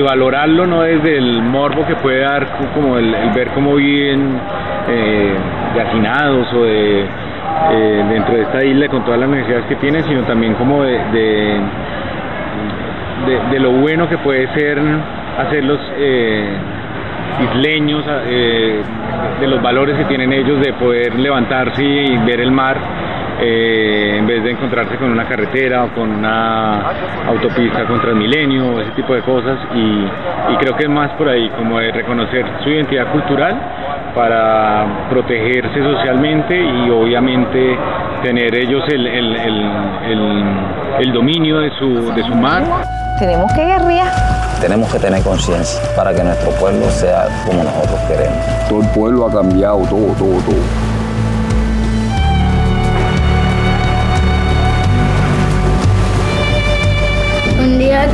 valorarlo 0.00 0.67
no 0.67 0.81
desde 0.81 1.19
el 1.19 1.43
morbo 1.43 1.87
que 1.87 1.95
puede 1.95 2.21
dar 2.21 2.47
como 2.75 2.97
el, 2.97 3.14
ver 3.35 3.49
cómo 3.55 3.75
viven 3.76 4.40
eh, 4.88 5.35
de 5.75 5.81
hacinados 5.81 6.52
o 6.55 6.62
de 6.64 7.02
eh, 7.02 8.05
dentro 8.09 8.35
de 8.35 8.43
esta 8.43 8.64
isla 8.64 8.88
con 8.88 9.05
todas 9.05 9.21
las 9.21 9.29
necesidades 9.29 9.67
que 9.67 9.76
tiene, 9.76 10.02
sino 10.02 10.23
también 10.23 10.55
como 10.55 10.83
de 10.83 11.61
lo 13.61 13.73
bueno 13.73 14.09
que 14.09 14.17
puede 14.19 14.49
ser 14.55 14.81
hacerlos 15.38 15.81
eh, 15.97 16.49
isleños, 17.52 18.05
eh, 18.26 18.83
de 19.40 19.47
los 19.47 19.62
valores 19.62 19.97
que 19.97 20.05
tienen 20.05 20.33
ellos 20.33 20.61
de 20.61 20.73
poder 20.75 21.19
levantarse 21.19 21.83
y 21.83 22.17
ver 22.19 22.40
el 22.40 22.50
mar 22.52 22.76
eh, 23.42 24.16
en 24.18 24.26
vez 24.26 24.42
de 24.42 24.50
encontrarse 24.50 24.97
con 24.97 25.11
una 25.11 25.26
carretera 25.26 25.85
o 25.85 25.94
con 25.94 26.11
una 26.11 26.82
autopista 27.26 27.87
con 27.87 28.00
Transmilenio 28.00 28.75
o 28.75 28.80
ese 28.80 28.90
tipo 28.92 29.14
de 29.14 29.23
cosas 29.23 29.59
y, 29.75 30.06
creo 30.59 30.76
que 30.76 30.82
es 30.82 30.90
más 30.90 31.11
por 31.12 31.26
ahí 31.26 31.49
como 31.56 31.78
de 31.78 31.90
reconocer 31.90 32.44
su 32.62 32.68
identidad 32.68 33.11
cultural 33.12 33.59
para 34.14 35.06
protegerse 35.09 35.82
socialmente 35.82 36.54
y 36.54 36.90
obviamente 36.90 37.78
tener 38.23 38.54
ellos 38.54 38.82
el, 38.92 39.06
el, 39.06 41.12
dominio 41.14 41.61
de 41.61 41.70
su, 41.78 42.12
de 42.12 42.23
su 42.23 42.35
mar. 42.35 42.62
Tenemos 43.18 43.50
que 43.54 43.64
guerrear. 43.64 44.12
Tenemos 44.61 44.92
que 44.92 44.99
tener 44.99 45.23
conciencia 45.23 45.80
para 45.97 46.14
que 46.14 46.23
nuestro 46.23 46.50
pueblo 46.52 46.90
sea 46.90 47.25
como 47.47 47.64
nosotros 47.64 47.99
queremos. 48.06 48.37
Todo 48.68 48.82
el 48.82 48.88
pueblo 48.90 49.26
ha 49.26 49.32
cambiado, 49.32 49.78
todo, 49.88 50.12
todo, 50.18 50.38
todo. 50.42 51.00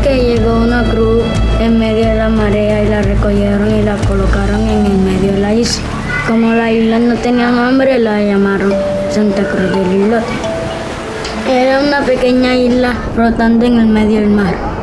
Que 0.03 0.17
llegó 0.17 0.57
una 0.57 0.83
cruz 0.83 1.23
en 1.61 1.79
medio 1.79 2.07
de 2.07 2.15
la 2.17 2.29
marea 2.29 2.83
y 2.83 2.89
la 2.89 3.03
recogieron 3.03 3.71
y 3.71 3.83
la 3.83 3.97
colocaron 3.97 4.61
en 4.69 4.87
el 4.87 4.99
medio 4.99 5.33
de 5.33 5.39
la 5.39 5.55
isla. 5.55 5.85
Como 6.27 6.53
la 6.53 6.73
isla 6.73 6.99
no 6.99 7.15
tenía 7.17 7.51
nombre, 7.51 7.99
la 7.99 8.21
llamaron 8.21 8.73
Santa 9.11 9.43
Cruz 9.45 9.71
del 9.71 10.03
Islote. 10.03 10.27
Era 11.49 11.81
una 11.81 12.01
pequeña 12.05 12.57
isla 12.57 12.95
flotando 13.15 13.67
en 13.67 13.79
el 13.79 13.87
medio 13.87 14.21
del 14.21 14.31
mar. 14.31 14.76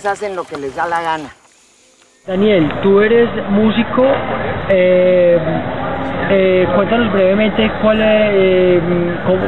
Y 0.00 0.02
después 0.02 0.06
hacen 0.06 0.36
lo 0.36 0.44
que 0.44 0.56
les 0.56 0.74
da 0.74 0.86
la 0.86 1.02
gana. 1.02 1.28
Daniel, 2.26 2.70
tú 2.82 3.00
eres 3.00 3.28
músico. 3.50 4.02
Eh, 4.70 5.38
eh, 6.30 6.66
cuéntanos 6.74 7.12
brevemente 7.12 7.70
cuál 7.82 7.98
eh, 8.00 8.80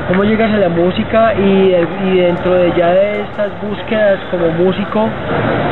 cómo, 0.09 0.25
llegas 0.25 0.52
a 0.52 0.59
la 0.59 0.68
música 0.68 1.32
y, 1.35 1.71
dentro 2.16 2.54
de 2.54 2.73
ya 2.76 2.88
de 2.88 3.23
estas 3.23 3.50
búsquedas 3.62 4.18
como 4.30 4.50
músico 4.50 5.09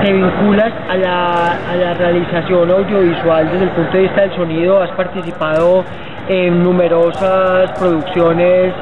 te 0.05 0.13
vinculas 0.13 0.73
a 0.89 0.97
la, 0.97 1.95
realización 1.95 2.71
audiovisual 2.71 3.51
desde 3.51 3.65
el 3.65 3.71
punto 3.71 3.93
de 3.93 4.03
vista 4.05 4.21
del 4.23 4.35
sonido. 4.37 4.81
Has 4.81 4.91
participado 4.93 5.85
en 6.29 6.63
numerosas 6.63 7.73
producciones 7.79 8.73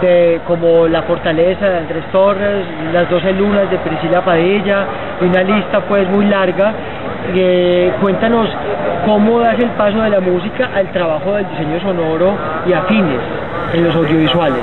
de, 0.00 0.40
como 0.46 0.88
La 0.88 1.02
Fortaleza 1.02 1.68
de 1.68 1.78
Andrés 1.78 2.04
Torres, 2.12 2.64
Las 2.92 3.08
Doce 3.10 3.32
Lunas 3.32 3.70
de 3.70 3.78
Priscila 3.78 4.24
Padilla, 4.24 4.86
una 5.20 5.42
lista 5.42 5.80
pues 5.80 6.08
muy 6.08 6.26
larga 6.26 6.72
eh, 7.34 7.92
cuéntanos 8.00 8.48
cómo 9.04 9.40
das 9.40 9.58
el 9.58 9.70
paso 9.70 10.02
de 10.02 10.10
la 10.10 10.20
música 10.20 10.70
al 10.74 10.90
trabajo 10.90 11.34
del 11.34 11.48
diseño 11.50 11.80
sonoro 11.80 12.36
y 12.66 12.72
afines 12.72 13.20
en 13.72 13.84
los 13.84 13.94
audiovisuales. 13.94 14.58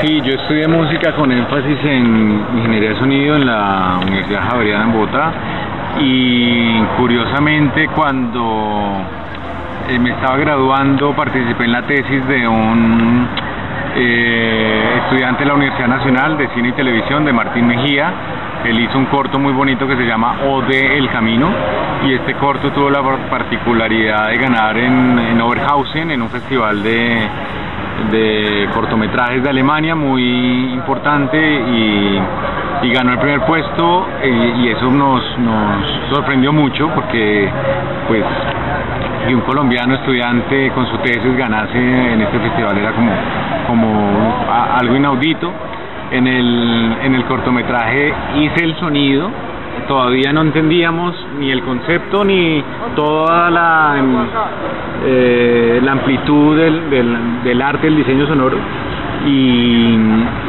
Sí, 0.00 0.20
yo 0.22 0.32
estudié 0.34 0.66
música 0.66 1.12
con 1.12 1.30
énfasis 1.30 1.78
en 1.84 2.44
ingeniería 2.56 2.90
de 2.90 2.98
sonido 2.98 3.36
en 3.36 3.46
la 3.46 3.98
Universidad 4.02 4.48
Javeriana 4.50 4.84
en 4.84 4.92
Bogotá 4.92 5.32
y 6.00 6.82
curiosamente 6.96 7.88
cuando 7.94 8.96
eh, 9.88 9.98
me 9.98 10.10
estaba 10.10 10.36
graduando 10.38 11.14
participé 11.14 11.64
en 11.64 11.72
la 11.72 11.82
tesis 11.82 12.26
de 12.26 12.48
un 12.48 13.28
eh, 14.00 15.00
estudiante 15.02 15.42
de 15.42 15.48
la 15.48 15.54
Universidad 15.54 15.88
Nacional 15.88 16.38
de 16.38 16.48
Cine 16.54 16.68
y 16.68 16.72
Televisión 16.72 17.24
de 17.24 17.32
Martín 17.32 17.66
Mejía. 17.66 18.12
Él 18.64 18.78
hizo 18.78 18.96
un 18.96 19.06
corto 19.06 19.38
muy 19.38 19.52
bonito 19.52 19.88
que 19.88 19.96
se 19.96 20.04
llama 20.04 20.36
Ode 20.46 20.98
el 20.98 21.10
Camino 21.10 21.50
y 22.06 22.14
este 22.14 22.34
corto 22.34 22.70
tuvo 22.70 22.90
la 22.90 23.02
particularidad 23.28 24.28
de 24.28 24.38
ganar 24.38 24.78
en, 24.78 25.40
Oberhausen, 25.40 26.10
en 26.12 26.22
un 26.22 26.28
festival 26.28 26.82
de, 26.82 28.68
cortometrajes 28.72 29.42
de 29.42 29.50
Alemania 29.50 29.96
muy 29.96 30.72
importante 30.72 31.38
y, 31.38 32.20
ganó 32.92 33.12
el 33.12 33.18
primer 33.18 33.40
puesto 33.46 34.06
y, 34.24 34.68
eso 34.68 34.90
nos, 34.90 35.22
sorprendió 36.10 36.52
mucho 36.52 36.88
porque 36.94 37.50
pues 38.06 38.24
que 39.26 39.34
un 39.34 39.42
colombiano 39.42 39.94
estudiante 39.94 40.70
con 40.70 40.86
su 40.86 40.96
tesis 40.98 41.36
ganase 41.36 41.78
en 41.78 42.22
este 42.22 42.38
festival 42.38 42.78
era 42.78 42.92
como, 42.92 43.12
como 43.68 44.44
algo 44.80 44.96
inaudito 44.96 45.52
en 46.10 46.26
el, 46.26 46.96
en 47.04 47.14
el 47.14 47.24
cortometraje 47.26 48.12
hice 48.36 48.64
el 48.64 48.74
sonido, 48.76 49.30
todavía 49.86 50.32
no 50.32 50.40
entendíamos 50.40 51.14
ni 51.38 51.50
el 51.50 51.62
concepto 51.62 52.24
ni 52.24 52.64
toda 52.96 53.50
la, 53.50 53.96
eh, 55.04 55.80
la 55.82 55.92
amplitud 55.92 56.56
del, 56.56 56.90
del, 56.90 57.16
del, 57.44 57.62
arte, 57.62 57.86
el 57.86 57.96
diseño 57.96 58.26
sonoro. 58.26 58.56
Y, 59.26 59.94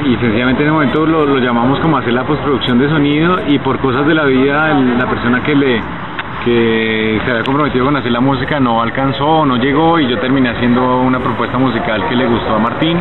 y 0.06 0.18
sencillamente 0.22 0.62
en 0.62 0.70
ese 0.70 0.72
momento 0.72 1.06
lo, 1.06 1.26
lo, 1.26 1.40
llamamos 1.40 1.80
como 1.80 1.98
hacer 1.98 2.14
la 2.14 2.24
postproducción 2.24 2.80
de 2.80 2.88
sonido 2.88 3.38
y 3.48 3.60
por 3.60 3.80
cosas 3.80 4.06
de 4.08 4.14
la 4.14 4.26
vida 4.26 4.74
la 4.74 5.08
persona 5.08 5.44
que 5.44 5.56
le 5.56 5.82
que 6.44 7.22
se 7.24 7.32
había 7.32 7.44
comprometido 7.44 7.86
con 7.86 7.96
hacer 7.96 8.12
la 8.12 8.20
música 8.20 8.60
no 8.60 8.82
alcanzó, 8.82 9.46
no 9.46 9.58
llegó 9.58 10.00
y 10.00 10.08
yo 10.08 10.20
terminé 10.20 10.50
haciendo 10.50 11.00
una 11.00 11.20
propuesta 11.20 11.58
musical 11.58 12.08
que 12.08 12.16
le 12.16 12.26
gustó 12.26 12.56
a 12.56 12.60
Martín. 12.60 12.98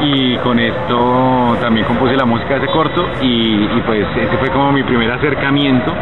Y 0.00 0.36
con 0.38 0.58
esto 0.58 1.56
también 1.60 1.86
compuse 1.86 2.16
la 2.16 2.26
música 2.26 2.58
de 2.58 2.64
ese 2.64 2.72
corto 2.72 3.08
y, 3.22 3.66
pues 3.86 4.06
ese 4.16 4.36
fue 4.38 4.50
como 4.50 4.70
mi 4.72 4.82
primer 4.82 5.10
acercamiento 5.10 5.92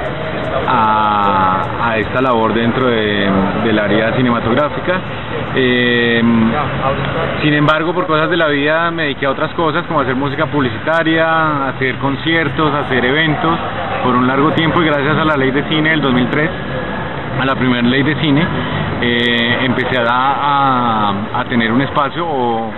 a, 0.66 1.62
esta 1.92 2.20
labor 2.22 2.54
dentro 2.54 2.86
del 2.88 3.78
área 3.78 4.14
cinematográfica. 4.16 5.00
Em, 5.54 6.50
sin 7.42 7.54
embargo, 7.54 7.92
por 7.92 8.06
cosas 8.06 8.30
de 8.30 8.36
la 8.36 8.48
vida 8.48 8.90
me 8.90 9.04
dediqué 9.04 9.26
a 9.26 9.30
otras 9.30 9.52
cosas 9.52 9.84
como 9.86 10.00
hacer 10.00 10.16
música 10.16 10.46
publicitaria, 10.46 11.68
hacer 11.68 11.96
conciertos, 11.96 12.74
hacer 12.74 13.04
eventos 13.04 13.58
por 14.02 14.16
un 14.16 14.26
largo 14.26 14.52
tiempo 14.52 14.82
y 14.82 14.86
gracias 14.86 15.16
a 15.16 15.24
la 15.24 15.36
ley 15.36 15.50
de 15.50 15.62
cine 15.68 15.90
del 15.90 16.00
2003, 16.00 16.50
a 17.40 17.44
la 17.44 17.54
primera 17.54 17.86
ley 17.86 18.02
de 18.02 18.14
cine, 18.16 18.46
eh, 19.00 19.58
empecé 19.62 19.98
a, 19.98 21.12
a 21.34 21.44
tener 21.44 21.70
un 21.70 21.82
espacio 21.82 22.26
o 22.26 22.72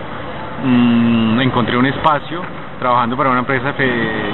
Mm, 0.65 1.41
encontré 1.41 1.77
un 1.77 1.87
espacio 1.87 2.43
trabajando 2.79 3.17
para 3.17 3.31
una 3.31 3.41
empresa 3.41 3.75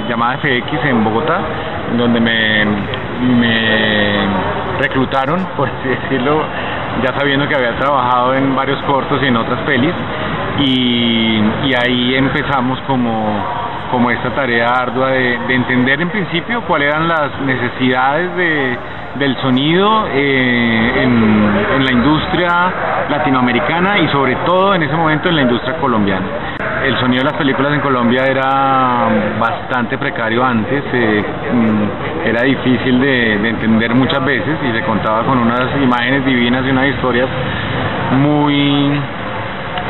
llamada 0.09 0.37
FX 0.37 0.85
en 0.85 1.03
Bogotá, 1.03 1.39
donde 1.97 2.19
me, 2.19 2.65
me 3.39 4.27
reclutaron, 4.79 5.45
por 5.57 5.69
así 5.69 5.89
decirlo, 5.89 6.43
ya 7.03 7.17
sabiendo 7.17 7.47
que 7.47 7.55
había 7.55 7.77
trabajado 7.77 8.35
en 8.35 8.55
varios 8.55 8.81
cortos 8.83 9.21
y 9.21 9.27
en 9.27 9.35
otras 9.37 9.59
pelis, 9.61 9.93
y, 10.59 11.41
ahí 11.73 12.15
empezamos 12.15 12.79
como, 12.81 13.43
como 13.91 14.11
esta 14.11 14.29
tarea 14.35 14.67
ardua 14.67 15.09
de, 15.09 15.33
entender 15.49 16.01
en 16.01 16.09
principio 16.09 16.61
cuáles 16.61 16.89
eran 16.89 17.07
las 17.07 17.41
necesidades 17.41 18.35
de, 18.35 18.77
del 19.19 19.35
sonido 19.41 20.07
eh, 20.11 21.03
en, 21.03 21.83
la 21.83 21.91
industria 21.91 22.73
latinoamericana 23.09 23.99
y 23.99 24.07
sobre 24.07 24.35
todo 24.45 24.73
en 24.73 24.83
ese 24.83 24.95
momento 24.95 25.29
en 25.29 25.35
la 25.35 25.41
industria 25.41 25.75
colombiana. 25.77 26.25
El 26.83 26.97
sonido 26.99 27.23
de 27.23 27.29
las 27.29 27.37
películas 27.37 27.73
en 27.73 27.81
Colombia 27.81 28.25
era 28.25 29.07
bastante 29.39 29.97
precario 29.97 30.43
antes, 30.43 30.83
eh, 30.93 31.23
mm, 31.53 32.27
era 32.27 32.41
difícil 32.43 32.99
de, 32.99 33.49
entender 33.49 33.93
muchas 33.93 34.23
veces 34.25 34.57
y 34.67 34.71
se 34.71 34.81
contaba 34.83 35.23
con 35.23 35.37
unas 35.37 35.69
imágenes 35.81 36.25
divinas 36.25 36.65
y 36.65 36.69
unas 36.71 36.87
historias 36.87 37.27
muy 38.11 38.91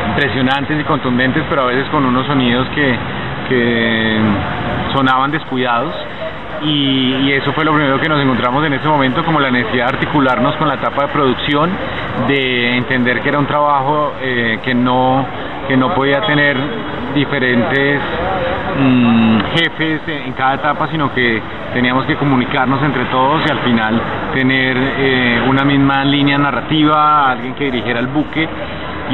impresionantes 0.09 0.79
y 0.79 0.83
contundentes, 0.83 1.43
pero 1.49 1.63
a 1.63 1.65
veces 1.65 1.87
con 1.89 2.05
unos 2.05 2.25
sonidos 2.27 2.67
que 2.69 2.97
sonaban 4.93 5.31
descuidados 5.31 5.93
y, 6.63 7.31
eso 7.33 7.51
fue 7.53 7.65
lo 7.65 7.73
primero 7.73 7.99
que 7.99 8.07
nos 8.07 8.21
encontramos 8.21 8.65
en 8.65 8.73
ese 8.73 8.87
momento, 8.87 9.23
como 9.23 9.39
la 9.39 9.51
necesidad 9.51 9.87
de 9.87 9.97
articularnos 9.97 10.55
con 10.55 10.67
la 10.67 10.75
etapa 10.75 11.03
de 11.03 11.07
producción, 11.09 11.71
de 12.27 12.77
entender 12.77 13.21
que 13.21 13.29
era 13.29 13.39
un 13.39 13.47
trabajo 13.47 14.13
eh, 14.21 14.59
que, 14.63 14.73
no, 14.73 15.25
que 15.67 15.75
no 15.75 15.93
podía 15.93 16.21
tener 16.21 16.57
diferentes 17.15 18.01
mm, 18.79 19.39
jefes 19.55 20.01
en 20.07 20.33
cada 20.33 20.55
etapa, 20.55 20.87
sino 20.89 21.13
que 21.13 21.41
teníamos 21.73 22.05
que 22.05 22.15
comunicarnos 22.15 22.81
entre 22.83 23.05
todos 23.05 23.41
y 23.47 23.51
al 23.51 23.59
final 23.59 24.01
tener 24.33 24.77
eh, 24.77 25.41
una 25.47 25.63
misma 25.63 26.05
línea 26.05 26.37
narrativa, 26.37 27.31
alguien 27.31 27.55
que 27.55 27.65
dirigiera 27.65 27.99
el 27.99 28.07
buque 28.07 28.47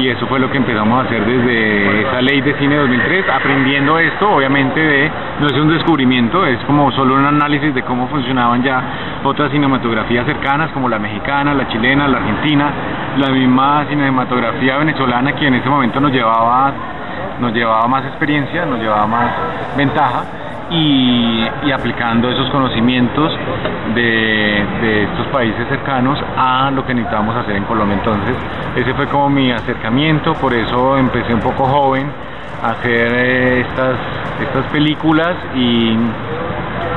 y 0.00 0.08
eso 0.08 0.26
fue 0.26 0.38
lo 0.38 0.50
que 0.50 0.56
empezamos 0.56 0.98
a 0.98 1.06
hacer 1.06 1.24
desde 1.26 2.00
esa 2.00 2.22
ley 2.22 2.40
de 2.40 2.54
cine 2.54 2.76
2003, 2.76 3.26
aprendiendo 3.28 3.98
esto, 3.98 4.30
obviamente 4.30 4.80
de, 4.80 5.10
no 5.40 5.46
es 5.46 5.52
un 5.52 5.68
descubrimiento, 5.68 6.46
es 6.46 6.58
como 6.64 6.90
solo 6.92 7.14
un 7.14 7.26
análisis 7.26 7.74
de 7.74 7.82
cómo 7.82 8.08
funcionaban 8.08 8.62
ya 8.62 8.82
otras 9.22 9.50
cinematografías 9.52 10.24
cercanas 10.24 10.70
como 10.72 10.88
la 10.88 10.98
mexicana, 10.98 11.52
la 11.52 11.68
chilena, 11.68 12.08
la 12.08 12.18
argentina, 12.18 12.72
la 13.18 13.28
misma 13.30 13.84
cinematografía 13.88 14.78
venezolana 14.78 15.32
que 15.34 15.46
en 15.46 15.54
ese 15.54 15.68
momento 15.68 16.00
nos 16.00 16.12
llevaba, 16.12 16.72
nos 17.38 17.52
llevaba 17.52 17.86
más 17.86 18.04
experiencia, 18.06 18.64
nos 18.64 18.80
llevaba 18.80 19.06
más 19.06 19.30
ventaja 19.76 20.24
y, 20.70 21.70
aplicando 21.72 22.30
esos 22.30 22.48
conocimientos 22.50 23.32
de, 23.94 25.02
estos 25.02 25.26
países 25.28 25.66
cercanos 25.68 26.18
a 26.36 26.70
lo 26.70 26.84
que 26.86 26.94
necesitábamos 26.94 27.36
hacer 27.36 27.56
en 27.56 27.64
Colombia. 27.64 27.96
Entonces, 27.96 28.36
ese 28.76 28.94
fue 28.94 29.06
como 29.06 29.28
mi 29.30 29.50
acercamiento, 29.50 30.34
por 30.34 30.54
eso 30.54 30.96
empecé 30.96 31.34
un 31.34 31.40
poco 31.40 31.64
joven 31.64 32.10
a 32.62 32.70
hacer 32.70 33.12
eh, 33.14 33.60
estas, 33.60 33.96
estas 34.40 34.66
películas 34.72 35.36
y, 35.54 35.96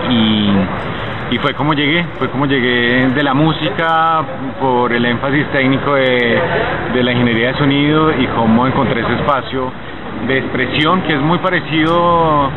y, 0.10 1.38
fue 1.42 1.56
como 1.56 1.74
llegué, 1.74 2.06
fue 2.20 2.30
como 2.30 2.46
llegué 2.46 3.10
de 3.10 3.24
la 3.24 3.34
música 3.34 4.22
por 4.62 4.94
el 4.94 5.04
énfasis 5.04 5.48
técnico 5.48 5.96
de, 5.96 6.40
de 6.94 7.04
la 7.04 7.12
ingeniería 7.12 7.48
de 7.48 7.58
sonido 7.58 8.12
y 8.12 8.28
cómo 8.28 8.68
encontré 8.68 9.02
ese 9.02 9.14
espacio 9.16 9.72
de 10.28 10.38
expresión 10.38 11.02
que 11.04 11.14
es 11.14 11.22
muy 11.22 11.38
parecido 11.40 12.50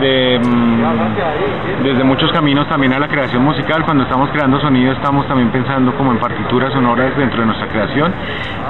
de, 0.00 0.38
mm, 0.38 1.82
desde 1.82 2.04
muchos 2.04 2.30
caminos 2.32 2.68
también 2.68 2.92
a 2.92 2.98
la 2.98 3.08
creación 3.08 3.44
musical. 3.44 3.84
Cuando 3.84 4.04
estamos 4.04 4.30
creando 4.30 4.60
sonido 4.60 4.92
estamos 4.92 5.26
también 5.26 5.50
pensando 5.50 5.94
como 5.94 6.12
en 6.12 6.18
partituras 6.18 6.72
sonoras 6.72 7.16
dentro 7.16 7.40
de 7.40 7.46
nuestra 7.46 7.68
creación 7.68 8.12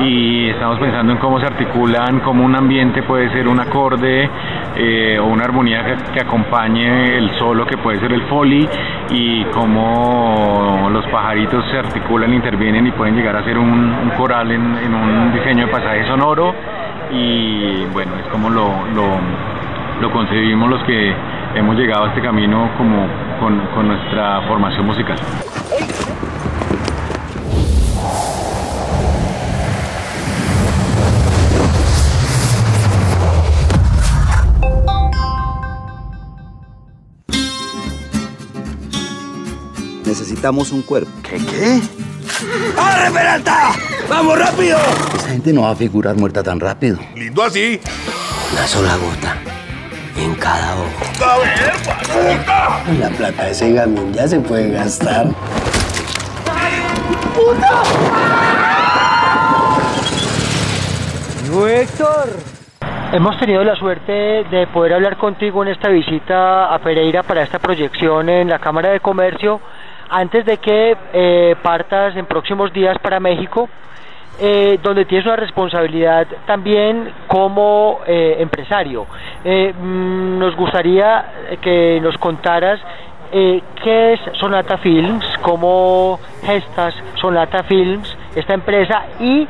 y 0.00 0.48
estamos 0.48 0.78
pensando 0.78 1.12
en 1.12 1.18
cómo 1.18 1.38
se 1.38 1.46
articulan, 1.46 2.20
cómo 2.20 2.44
un 2.44 2.56
ambiente 2.56 3.02
puede 3.02 3.30
ser 3.30 3.48
un 3.48 3.60
acorde 3.60 4.28
eh, 4.76 5.18
o 5.20 5.26
una 5.26 5.44
armonía 5.44 5.84
que, 6.12 6.20
acompañe 6.20 7.16
el 7.16 7.30
solo 7.38 7.66
que 7.66 7.76
puede 7.78 7.98
ser 7.98 8.12
el 8.12 8.22
foley 8.22 8.68
y 9.10 9.44
cómo 9.46 10.88
los 10.92 11.06
pajaritos 11.06 11.64
se 11.70 11.78
articulan, 11.78 12.32
intervienen 12.32 12.86
y 12.86 12.92
pueden 12.92 13.16
llegar 13.16 13.36
a 13.36 13.44
ser 13.44 13.58
un, 13.58 14.10
coral 14.16 14.50
en, 14.50 14.76
en 14.76 14.94
un 14.94 15.32
diseño 15.32 15.66
de 15.66 15.72
pasaje 15.72 16.06
sonoro 16.06 16.54
y 17.12 17.86
bueno, 17.92 18.16
es 18.16 18.26
como 18.28 18.50
lo, 18.50 18.86
lo, 18.88 20.12
concebimos 20.12 20.70
los 20.70 20.82
que 20.84 21.14
hemos 21.54 21.76
llegado 21.76 22.04
a 22.04 22.08
este 22.08 22.22
camino 22.22 22.70
como 22.76 23.06
con, 23.38 23.58
con 23.74 23.88
nuestra 23.88 24.42
formación 24.46 24.86
musical. 24.86 25.18
Necesitamos 40.04 40.72
un 40.72 40.82
cuerpo. 40.82 41.10
¿Qué 41.22 41.36
qué? 41.36 41.80
¡Corre, 42.74 43.10
Peralta! 43.12 43.89
¡Vamos 44.10 44.38
rápido! 44.38 44.76
Esa 45.14 45.28
gente 45.28 45.52
no 45.52 45.62
va 45.62 45.70
a 45.70 45.76
figurar 45.76 46.16
muerta 46.16 46.42
tan 46.42 46.58
rápido. 46.58 46.98
Lindo 47.14 47.44
así. 47.44 47.80
Una 48.52 48.66
sola 48.66 48.96
gota. 48.96 49.36
En 50.18 50.34
cada 50.34 50.74
ojo. 50.74 51.24
A 51.24 51.38
ver, 51.38 52.98
La 52.98 53.08
plata 53.10 53.44
de 53.44 53.50
ese 53.52 53.72
gamín 53.72 54.12
ya 54.12 54.26
se 54.26 54.40
puede 54.40 54.72
gastar. 54.72 55.26
¡Puta! 57.34 57.82
Héctor. 61.68 62.28
Hemos 63.12 63.38
tenido 63.38 63.62
la 63.64 63.76
suerte 63.76 64.12
de 64.12 64.66
poder 64.72 64.94
hablar 64.94 65.16
contigo 65.18 65.62
en 65.62 65.70
esta 65.70 65.88
visita 65.88 66.72
a 66.74 66.78
Pereira 66.80 67.22
para 67.22 67.42
esta 67.42 67.58
proyección 67.58 68.28
en 68.28 68.48
la 68.48 68.58
Cámara 68.58 68.90
de 68.90 69.00
Comercio 69.00 69.60
antes 70.08 70.44
de 70.44 70.58
que 70.58 70.96
eh, 71.12 71.56
partas 71.62 72.16
en 72.16 72.26
próximos 72.26 72.72
días 72.72 72.98
para 73.00 73.20
México, 73.20 73.68
eh, 74.38 74.78
donde 74.82 75.04
tienes 75.04 75.26
una 75.26 75.36
responsabilidad 75.36 76.26
también 76.46 77.12
como 77.26 78.00
eh, 78.06 78.36
empresario. 78.40 79.06
Mm, 79.44 80.38
nos 80.38 80.54
gustaría 80.56 81.24
que 81.60 82.00
nos 82.02 82.16
contaras 82.18 82.80
qué 83.32 84.12
es 84.12 84.20
Sonata 84.38 84.76
Films, 84.78 85.24
cómo 85.40 86.18
gestas 86.44 86.94
Sonata 87.14 87.62
Films, 87.62 88.16
esta 88.34 88.54
empresa, 88.54 89.04
y 89.20 89.46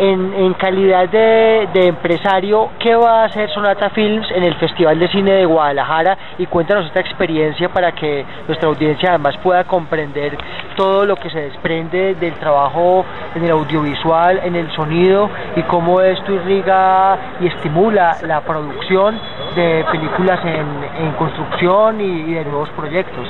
en, 0.00 0.54
calidad 0.54 1.08
de, 1.08 1.86
empresario, 1.86 2.70
¿qué 2.78 2.94
va 2.94 3.22
a 3.22 3.24
hacer 3.26 3.50
Sonata 3.50 3.90
Films 3.90 4.30
en 4.30 4.44
el 4.44 4.54
Festival 4.54 4.98
de 4.98 5.08
Cine 5.08 5.32
de 5.32 5.44
Guadalajara? 5.44 6.16
Y 6.38 6.46
cuéntanos 6.46 6.86
esta 6.86 7.00
experiencia 7.00 7.68
para 7.68 7.92
que 7.92 8.24
nuestra 8.46 8.68
audiencia 8.68 9.10
además 9.10 9.36
pueda 9.38 9.64
comprender 9.64 10.38
todo 10.80 11.04
lo 11.04 11.14
que 11.16 11.28
se 11.28 11.38
desprende 11.42 12.14
del 12.14 12.32
trabajo 12.36 13.04
en 13.34 13.44
el 13.44 13.50
audiovisual, 13.50 14.40
en 14.42 14.56
el 14.56 14.70
sonido 14.72 15.28
y 15.54 15.62
cómo 15.64 16.00
esto 16.00 16.32
irriga 16.32 17.18
y 17.38 17.48
estimula 17.48 18.16
la 18.26 18.40
producción 18.40 19.20
de 19.54 19.84
películas 19.92 20.40
en, 20.42 21.12
construcción 21.18 22.00
y, 22.00 22.32
de 22.32 22.46
nuevos 22.46 22.70
proyectos. 22.70 23.28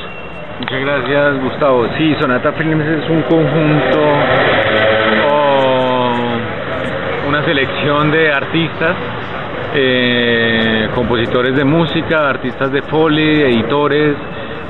Muchas 0.60 0.80
gracias 0.80 1.42
Gustavo. 1.42 1.88
Sí, 1.98 2.14
Sonata 2.20 2.52
Films 2.52 2.86
es 2.86 3.10
un 3.10 3.22
conjunto 3.22 3.98
una 7.26 7.44
selección 7.44 8.12
de 8.12 8.32
artistas, 8.32 8.96
eh, 9.74 10.88
compositores 10.94 11.56
de 11.56 11.64
música, 11.64 12.28
artistas 12.28 12.70
de 12.70 12.82
foley, 12.82 13.42
editores 13.42 14.14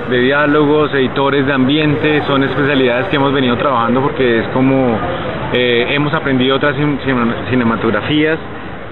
de 0.08 0.18
diálogos, 0.18 0.92
editores 0.94 1.46
de 1.46 1.52
ambiente, 1.52 2.22
son 2.26 2.42
especialidades 2.44 3.06
que 3.08 3.16
hemos 3.16 3.32
venido 3.32 3.56
trabajando 3.56 4.00
porque 4.00 4.40
es 4.40 4.48
como 4.48 4.98
eh, 5.52 5.86
hemos 5.90 6.14
aprendido 6.14 6.56
otras 6.56 6.76
cinematografías. 7.48 8.38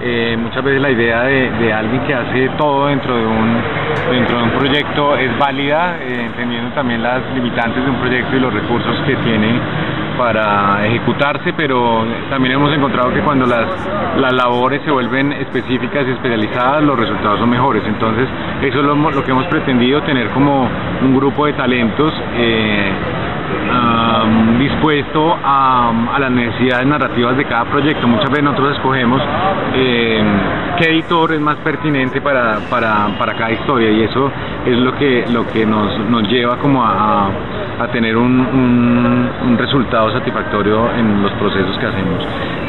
Eh, 0.01 0.37
muchas 0.41 0.63
veces 0.63 0.81
la 0.81 0.91
idea 0.91 1.23
de, 1.23 1.73
alguien 1.73 2.03
que 2.03 2.15
hace 2.15 2.51
todo 2.57 2.87
dentro 2.87 3.17
de 3.17 3.27
un 3.27 3.57
dentro 4.13 4.39
de 4.39 4.45
un 4.45 4.51
proyecto 4.51 5.17
es 5.17 5.37
válida, 5.39 5.99
entendiendo 6.01 6.71
también 6.71 7.03
las 7.03 7.21
limitantes 7.35 7.83
de 7.83 7.91
un 7.91 7.97
proyecto 7.97 8.37
y 8.37 8.41
los 8.41 8.55
recursos 8.55 8.97
que 9.07 9.17
tiene 9.17 9.61
para 10.19 10.87
ejecutarse, 10.87 11.53
pero 11.55 12.05
también 12.29 12.57
hemos 12.57 12.75
encontrado 12.75 13.15
que 13.15 13.21
cuando 13.21 13.47
las, 13.47 13.67
las 14.19 14.33
labores 14.33 14.83
se 14.85 14.91
vuelven 14.91 15.33
específicas 15.33 16.07
y 16.07 16.11
especializadas, 16.11 16.83
los 16.83 16.99
resultados 16.99 17.39
son 17.39 17.49
mejores. 17.49 17.83
Entonces, 17.87 18.29
eso 18.61 18.81
es 18.81 18.85
lo, 18.85 19.25
que 19.25 19.31
hemos 19.31 19.47
pretendido, 19.47 20.03
tener 20.03 20.29
como 20.31 20.69
un 21.03 21.17
grupo 21.17 21.47
de 21.47 21.53
talentos. 21.53 22.13
Eh, 22.37 22.93
dispuesto 24.59 25.37
a, 25.43 26.19
las 26.19 26.31
necesidades 26.31 26.87
narrativas 26.87 27.37
de 27.37 27.45
cada 27.45 27.65
proyecto. 27.65 28.07
Muchas 28.07 28.29
veces 28.29 28.45
nosotros 28.45 28.77
escogemos 28.77 29.23
eh, 29.75 30.23
qué 30.79 30.91
editor 30.91 31.33
es 31.33 31.41
más 31.41 31.57
pertinente 31.57 32.21
para, 32.21 32.59
para, 32.71 33.09
para, 33.19 33.35
cada 33.35 33.53
historia 33.53 33.91
y 33.91 34.03
eso 34.03 34.31
es 34.67 34.77
lo 34.77 34.95
que, 34.97 35.25
lo 35.33 35.47
que 35.47 35.65
nos, 35.65 35.99
nos 36.11 36.29
lleva 36.29 36.57
como 36.59 36.85
a, 36.85 37.31
a 37.81 37.89
tener 37.93 38.17
un, 38.17 38.41
un, 38.41 39.59
resultado 39.59 40.11
satisfactorio 40.13 40.91
en 40.95 41.23
los 41.23 41.33
procesos 41.33 41.77
que 41.79 41.87
hacemos. 41.87 42.25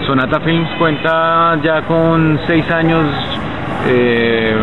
Sonata 0.05 0.39
Films 0.39 0.69
cuenta 0.77 1.57
ya 1.63 1.81
con 1.83 2.39
seis 2.47 2.69
años 2.71 3.05
eh, 3.87 4.55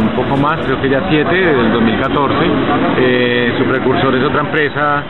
un 0.00 0.08
poco 0.10 0.36
más, 0.36 0.64
creo 0.64 0.80
que 0.80 0.88
ya 0.88 1.02
siete, 1.08 1.34
del 1.34 1.72
2014. 1.72 2.34
Eh, 2.98 3.54
su 3.58 3.64
precursor 3.64 4.14
es 4.14 4.24
otra 4.24 4.40
empresa 4.40 5.02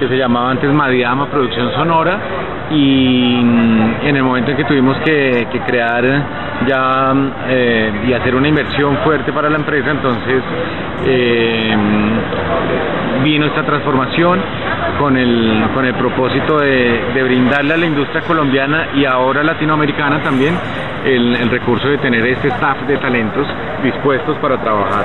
que 0.00 0.08
se 0.08 0.16
llamaba 0.16 0.50
antes 0.50 0.72
Madiama 0.72 1.26
Producción 1.26 1.70
Sonora 1.72 2.18
y 2.70 3.34
en 3.38 4.16
el 4.16 4.22
momento 4.22 4.50
en 4.50 4.56
que 4.56 4.64
tuvimos 4.64 4.96
que, 5.04 5.46
crear 5.66 6.04
ya 6.66 7.12
eh, 7.48 7.92
y 8.08 8.12
hacer 8.14 8.34
una 8.34 8.48
inversión 8.48 8.96
fuerte 9.04 9.30
para 9.30 9.50
la 9.50 9.56
empresa, 9.56 9.90
entonces 9.90 10.42
eh, 11.04 11.76
vino 13.22 13.44
esta 13.44 13.62
transformación 13.62 14.40
con 14.98 15.18
el, 15.18 15.64
con 15.74 15.84
el 15.84 15.94
propósito 15.94 16.58
de, 16.58 17.22
brindarle 17.22 17.74
a 17.74 17.76
la 17.76 17.86
industria 17.86 18.22
colombiana 18.22 18.88
y 18.94 19.04
ahora 19.04 19.42
latinoamericana 19.42 20.22
también 20.22 20.54
el, 21.04 21.50
recurso 21.50 21.88
de 21.88 21.98
tener 21.98 22.24
este 22.26 22.48
staff 22.48 22.86
de 22.86 22.96
talentos 22.96 23.46
dispuestos 23.82 24.38
para 24.38 24.56
trabajar 24.62 25.04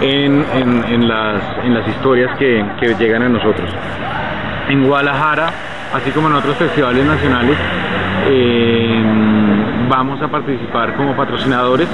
en, 0.00 1.06
las, 1.06 1.42
en 1.62 1.74
las 1.74 1.86
historias 1.86 2.34
que 2.38 2.64
llegan 2.98 3.22
a 3.22 3.28
nosotros 3.28 3.70
en 4.70 4.86
Guadalajara, 4.86 5.50
así 5.92 6.10
como 6.12 6.28
en 6.28 6.34
otros 6.34 6.56
festivales 6.56 7.04
nacionales, 7.04 7.56
eh, 8.28 9.02
vamos 9.88 10.22
a 10.22 10.28
participar 10.28 10.94
como 10.94 11.16
patrocinadores 11.16 11.88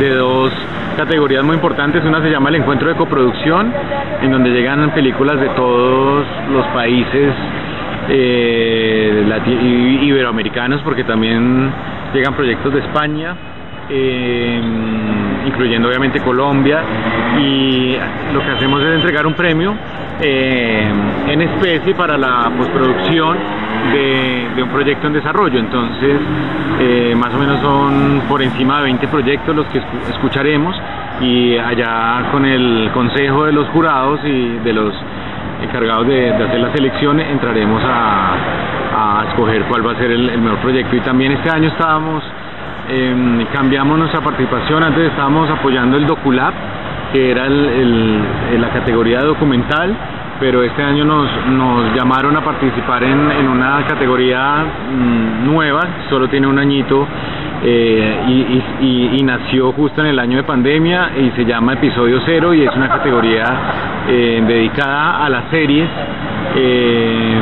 de 0.00 0.14
dos 0.14 0.52
categorías 0.96 1.44
muy 1.44 1.54
importantes. 1.54 2.02
Una 2.04 2.22
se 2.22 2.30
llama 2.30 2.48
el 2.48 2.56
encuentro 2.56 2.88
de 2.88 2.94
coproducción, 2.94 3.72
en 4.22 4.32
donde 4.32 4.50
llegan 4.50 4.90
películas 4.94 5.38
de 5.40 5.48
todos 5.50 6.26
los 6.50 6.66
países 6.68 7.34
eh, 8.08 10.00
iberoamericanos, 10.02 10.80
porque 10.82 11.04
también 11.04 11.70
llegan 12.14 12.34
proyectos 12.34 12.72
de 12.72 12.80
España, 12.80 13.36
eh, 13.90 14.60
incluyendo 15.48 15.88
obviamente 15.88 16.20
Colombia, 16.20 16.82
y 17.38 17.96
lo 18.32 18.40
que 18.40 18.50
hacemos 18.50 18.82
es 18.82 18.94
entregar 18.96 19.26
un 19.26 19.34
premio 19.34 19.74
eh, 20.20 20.88
en 21.28 21.42
especie 21.42 21.94
para 21.94 22.16
la 22.16 22.50
postproducción 22.56 23.36
de, 23.92 24.62
un 24.62 24.68
proyecto 24.70 25.06
en 25.06 25.12
desarrollo. 25.12 25.58
Entonces, 25.58 26.20
eh, 26.80 27.14
más 27.16 27.32
o 27.34 27.38
menos 27.38 27.60
son 27.60 28.22
por 28.28 28.42
encima 28.42 28.78
de 28.78 28.84
20 28.84 29.08
proyectos 29.08 29.54
los 29.54 29.66
que 29.66 29.80
escucharemos 30.10 30.76
y 31.20 31.56
allá 31.56 32.30
con 32.30 32.44
el 32.44 32.90
consejo 32.92 33.44
de 33.44 33.52
los 33.52 33.68
jurados 33.68 34.20
y 34.24 34.58
de 34.64 34.72
los 34.72 34.94
encargados 35.62 36.06
de, 36.06 36.30
hacer 36.30 36.60
la 36.60 36.72
selección 36.72 37.20
entraremos 37.20 37.82
a, 37.84 39.24
escoger 39.28 39.64
cuál 39.64 39.86
va 39.86 39.92
a 39.92 39.96
ser 39.96 40.10
el, 40.10 40.40
mejor 40.40 40.58
proyecto. 40.58 40.96
Y 40.96 41.00
también 41.00 41.32
este 41.32 41.50
año 41.50 41.68
estábamos, 41.68 42.24
em, 42.88 43.44
cambiamos 43.52 43.98
nuestra 43.98 44.20
participación, 44.20 44.82
antes 44.82 45.10
estábamos 45.10 45.48
apoyando 45.50 45.96
el 45.96 46.06
DocuLab, 46.06 46.54
que 47.12 47.30
era 47.30 47.48
la 47.48 48.68
categoría 48.70 49.22
documental, 49.22 49.96
pero 50.40 50.62
este 50.62 50.82
año 50.82 51.04
nos, 51.04 51.28
nos 51.48 51.94
llamaron 51.94 52.36
a 52.36 52.44
participar 52.44 53.02
en, 53.04 53.48
una 53.48 53.84
categoría 53.86 54.64
mm, 54.90 55.44
nueva, 55.44 55.80
solo 56.08 56.28
tiene 56.28 56.46
un 56.46 56.58
añito 56.58 57.06
eh, 57.62 58.62
y, 58.80 59.22
nació 59.22 59.72
justo 59.72 60.00
en 60.00 60.06
el 60.06 60.18
año 60.18 60.38
de 60.38 60.44
pandemia 60.44 61.10
y 61.18 61.30
se 61.32 61.44
llama 61.44 61.74
Episodio 61.74 62.20
Cero 62.24 62.54
y 62.54 62.62
es 62.62 62.74
una 62.74 62.88
categoría 62.88 63.44
eh, 64.08 64.42
dedicada 64.46 65.22
a 65.22 65.28
las 65.28 65.50
series 65.50 65.86
eh, 66.56 67.38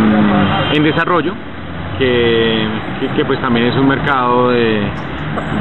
en 0.73 0.83
desarrollo, 0.83 1.33
que, 1.99 2.69
que, 3.17 3.25
pues 3.25 3.41
también 3.41 3.67
es 3.67 3.77
un 3.77 3.89
mercado 3.89 4.51
de, 4.51 4.83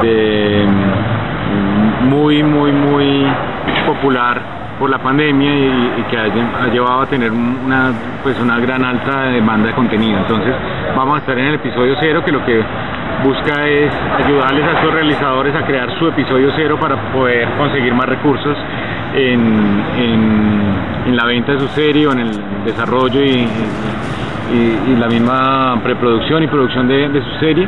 de 0.02 0.66
mm, 0.66 2.10
muy, 2.10 2.44
muy, 2.44 2.72
muy 2.72 3.26
popular 3.86 4.56
por 4.80 4.90
la 4.90 5.00
pandemia 5.00 5.52
y, 5.98 6.04
que 6.10 6.18
ha, 6.18 6.68
llevado 6.68 7.02
a 7.02 7.06
tener 7.06 7.32
una 7.32 7.94
pues 8.24 8.40
una 8.40 8.60
gran 8.60 8.84
alta 8.84 9.28
demanda 9.28 9.68
de 9.68 9.74
contenido. 9.74 10.20
Entonces 10.20 10.54
vamos 10.96 11.16
a 11.16 11.20
estar 11.20 11.38
en 11.38 11.46
el 11.46 11.56
episodio 11.56 11.96
cero 12.00 12.22
que 12.26 12.32
lo 12.32 12.44
que 12.46 12.62
busca 13.24 13.68
es 13.68 13.94
ayudarles 14.26 14.66
a 14.66 14.72
estos 14.74 14.94
realizadores 14.94 15.56
a 15.56 15.66
crear 15.66 15.98
su 15.98 16.08
episodio 16.08 16.52
cero 16.56 16.78
para 16.80 17.12
poder 17.14 17.50
conseguir 17.58 17.94
más 17.94 18.08
recursos 18.08 18.58
en, 19.16 19.84
en, 19.98 21.16
la 21.16 21.26
venta 21.26 21.54
de 21.54 21.60
su 21.60 21.68
serie 21.70 22.08
o 22.08 22.12
en 22.12 22.20
el 22.20 22.32
desarrollo 22.66 23.22
y, 23.22 23.30
y, 23.30 23.48
la 25.00 25.08
misma 25.08 25.80
preproducción 25.84 26.44
y 26.44 26.48
producción 26.48 26.88
de, 26.88 27.22
su 27.22 27.40
serie 27.40 27.68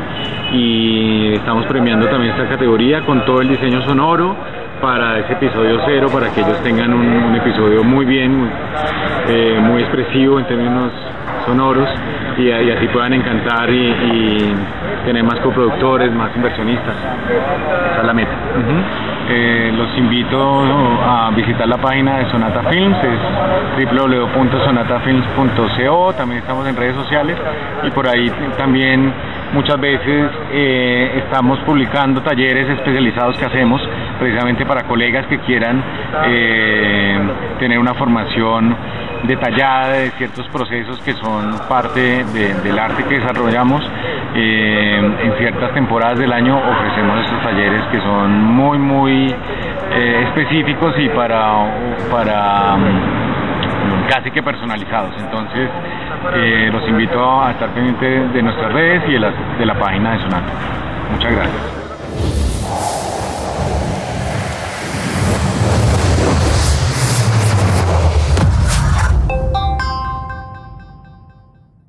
y 0.52 1.32
estamos 1.34 1.66
premiando 1.66 2.06
también 2.06 2.32
esta 2.32 2.48
categoría 2.48 3.04
con 3.04 3.24
todo 3.24 3.40
el 3.40 3.48
diseño 3.48 3.82
sonoro 3.82 4.36
para 4.80 5.18
ese 5.18 5.32
episodio 5.32 5.80
cero 5.86 6.08
para 6.12 6.32
que 6.32 6.40
ellos 6.40 6.62
tengan 6.62 6.92
un, 6.92 7.34
episodio 7.34 7.82
muy 7.82 8.04
bien 8.04 8.36
muy, 8.36 8.48
eh, 9.28 9.58
muy 9.60 9.82
expresivo 9.82 10.38
en 10.38 10.46
términos 10.46 10.92
sonoros 11.46 11.88
y, 12.38 12.50
así 12.50 12.86
puedan 12.88 13.12
encantar 13.12 13.68
y, 13.70 14.54
tener 15.04 15.24
más 15.24 15.40
coproductores, 15.40 16.12
más 16.12 16.34
inversionistas. 16.36 16.94
Esa 17.92 18.00
es 18.00 18.06
la 18.06 18.12
meta. 18.12 18.36
Eh, 19.30 19.70
los 19.76 19.94
invito 19.98 20.40
a 20.40 21.30
visitar 21.36 21.68
la 21.68 21.76
página 21.76 22.16
de 22.16 22.30
Sonata 22.30 22.62
Films, 22.70 22.96
es 23.04 23.20
www.sonatafilms.co, 23.92 26.14
también 26.14 26.40
estamos 26.40 26.66
en 26.66 26.74
redes 26.74 26.96
sociales 26.96 27.36
y 27.82 27.90
por 27.90 28.08
ahí 28.08 28.32
también 28.56 29.12
muchas 29.52 29.78
veces 29.78 30.30
eh, 30.50 31.22
estamos 31.24 31.58
publicando 31.60 32.22
talleres 32.22 32.70
especializados 32.70 33.38
que 33.38 33.44
hacemos 33.44 33.82
precisamente 34.18 34.66
para 34.66 34.84
colegas 34.84 35.26
que 35.26 35.38
quieran 35.40 35.82
eh, 36.26 37.18
tener 37.58 37.78
una 37.78 37.94
formación 37.94 38.76
detallada 39.24 39.88
de 39.88 40.10
ciertos 40.12 40.46
procesos 40.48 41.00
que 41.00 41.12
son 41.14 41.58
parte 41.68 42.24
del 42.24 42.78
arte 42.78 43.04
que 43.04 43.18
desarrollamos. 43.18 43.82
Eh, 44.34 45.00
en 45.24 45.32
ciertas 45.38 45.72
temporadas 45.72 46.18
del 46.18 46.32
año 46.32 46.56
ofrecemos 46.56 47.24
estos 47.24 47.42
talleres 47.42 47.84
que 47.90 48.00
son 48.00 48.44
muy, 48.44 48.78
muy 48.78 49.34
eh, 49.92 50.24
específicos 50.28 50.94
y 50.98 51.08
para, 51.08 52.06
para 52.10 52.76
mm, 52.76 54.08
casi 54.08 54.30
que 54.30 54.42
personalizados. 54.42 55.14
Entonces, 55.18 55.70
los 56.72 56.88
invito 56.88 57.42
a 57.42 57.52
estar 57.52 57.70
pendientes 57.70 58.32
de 58.32 58.42
nuestras 58.42 58.72
redes 58.72 59.02
y 59.08 59.12
de 59.12 59.20
la, 59.20 59.30
de 59.58 59.66
la 59.66 59.74
página 59.74 60.12
de 60.12 60.18
Sonata. 60.20 60.52
Muchas 61.12 61.32
gracias. 61.32 61.77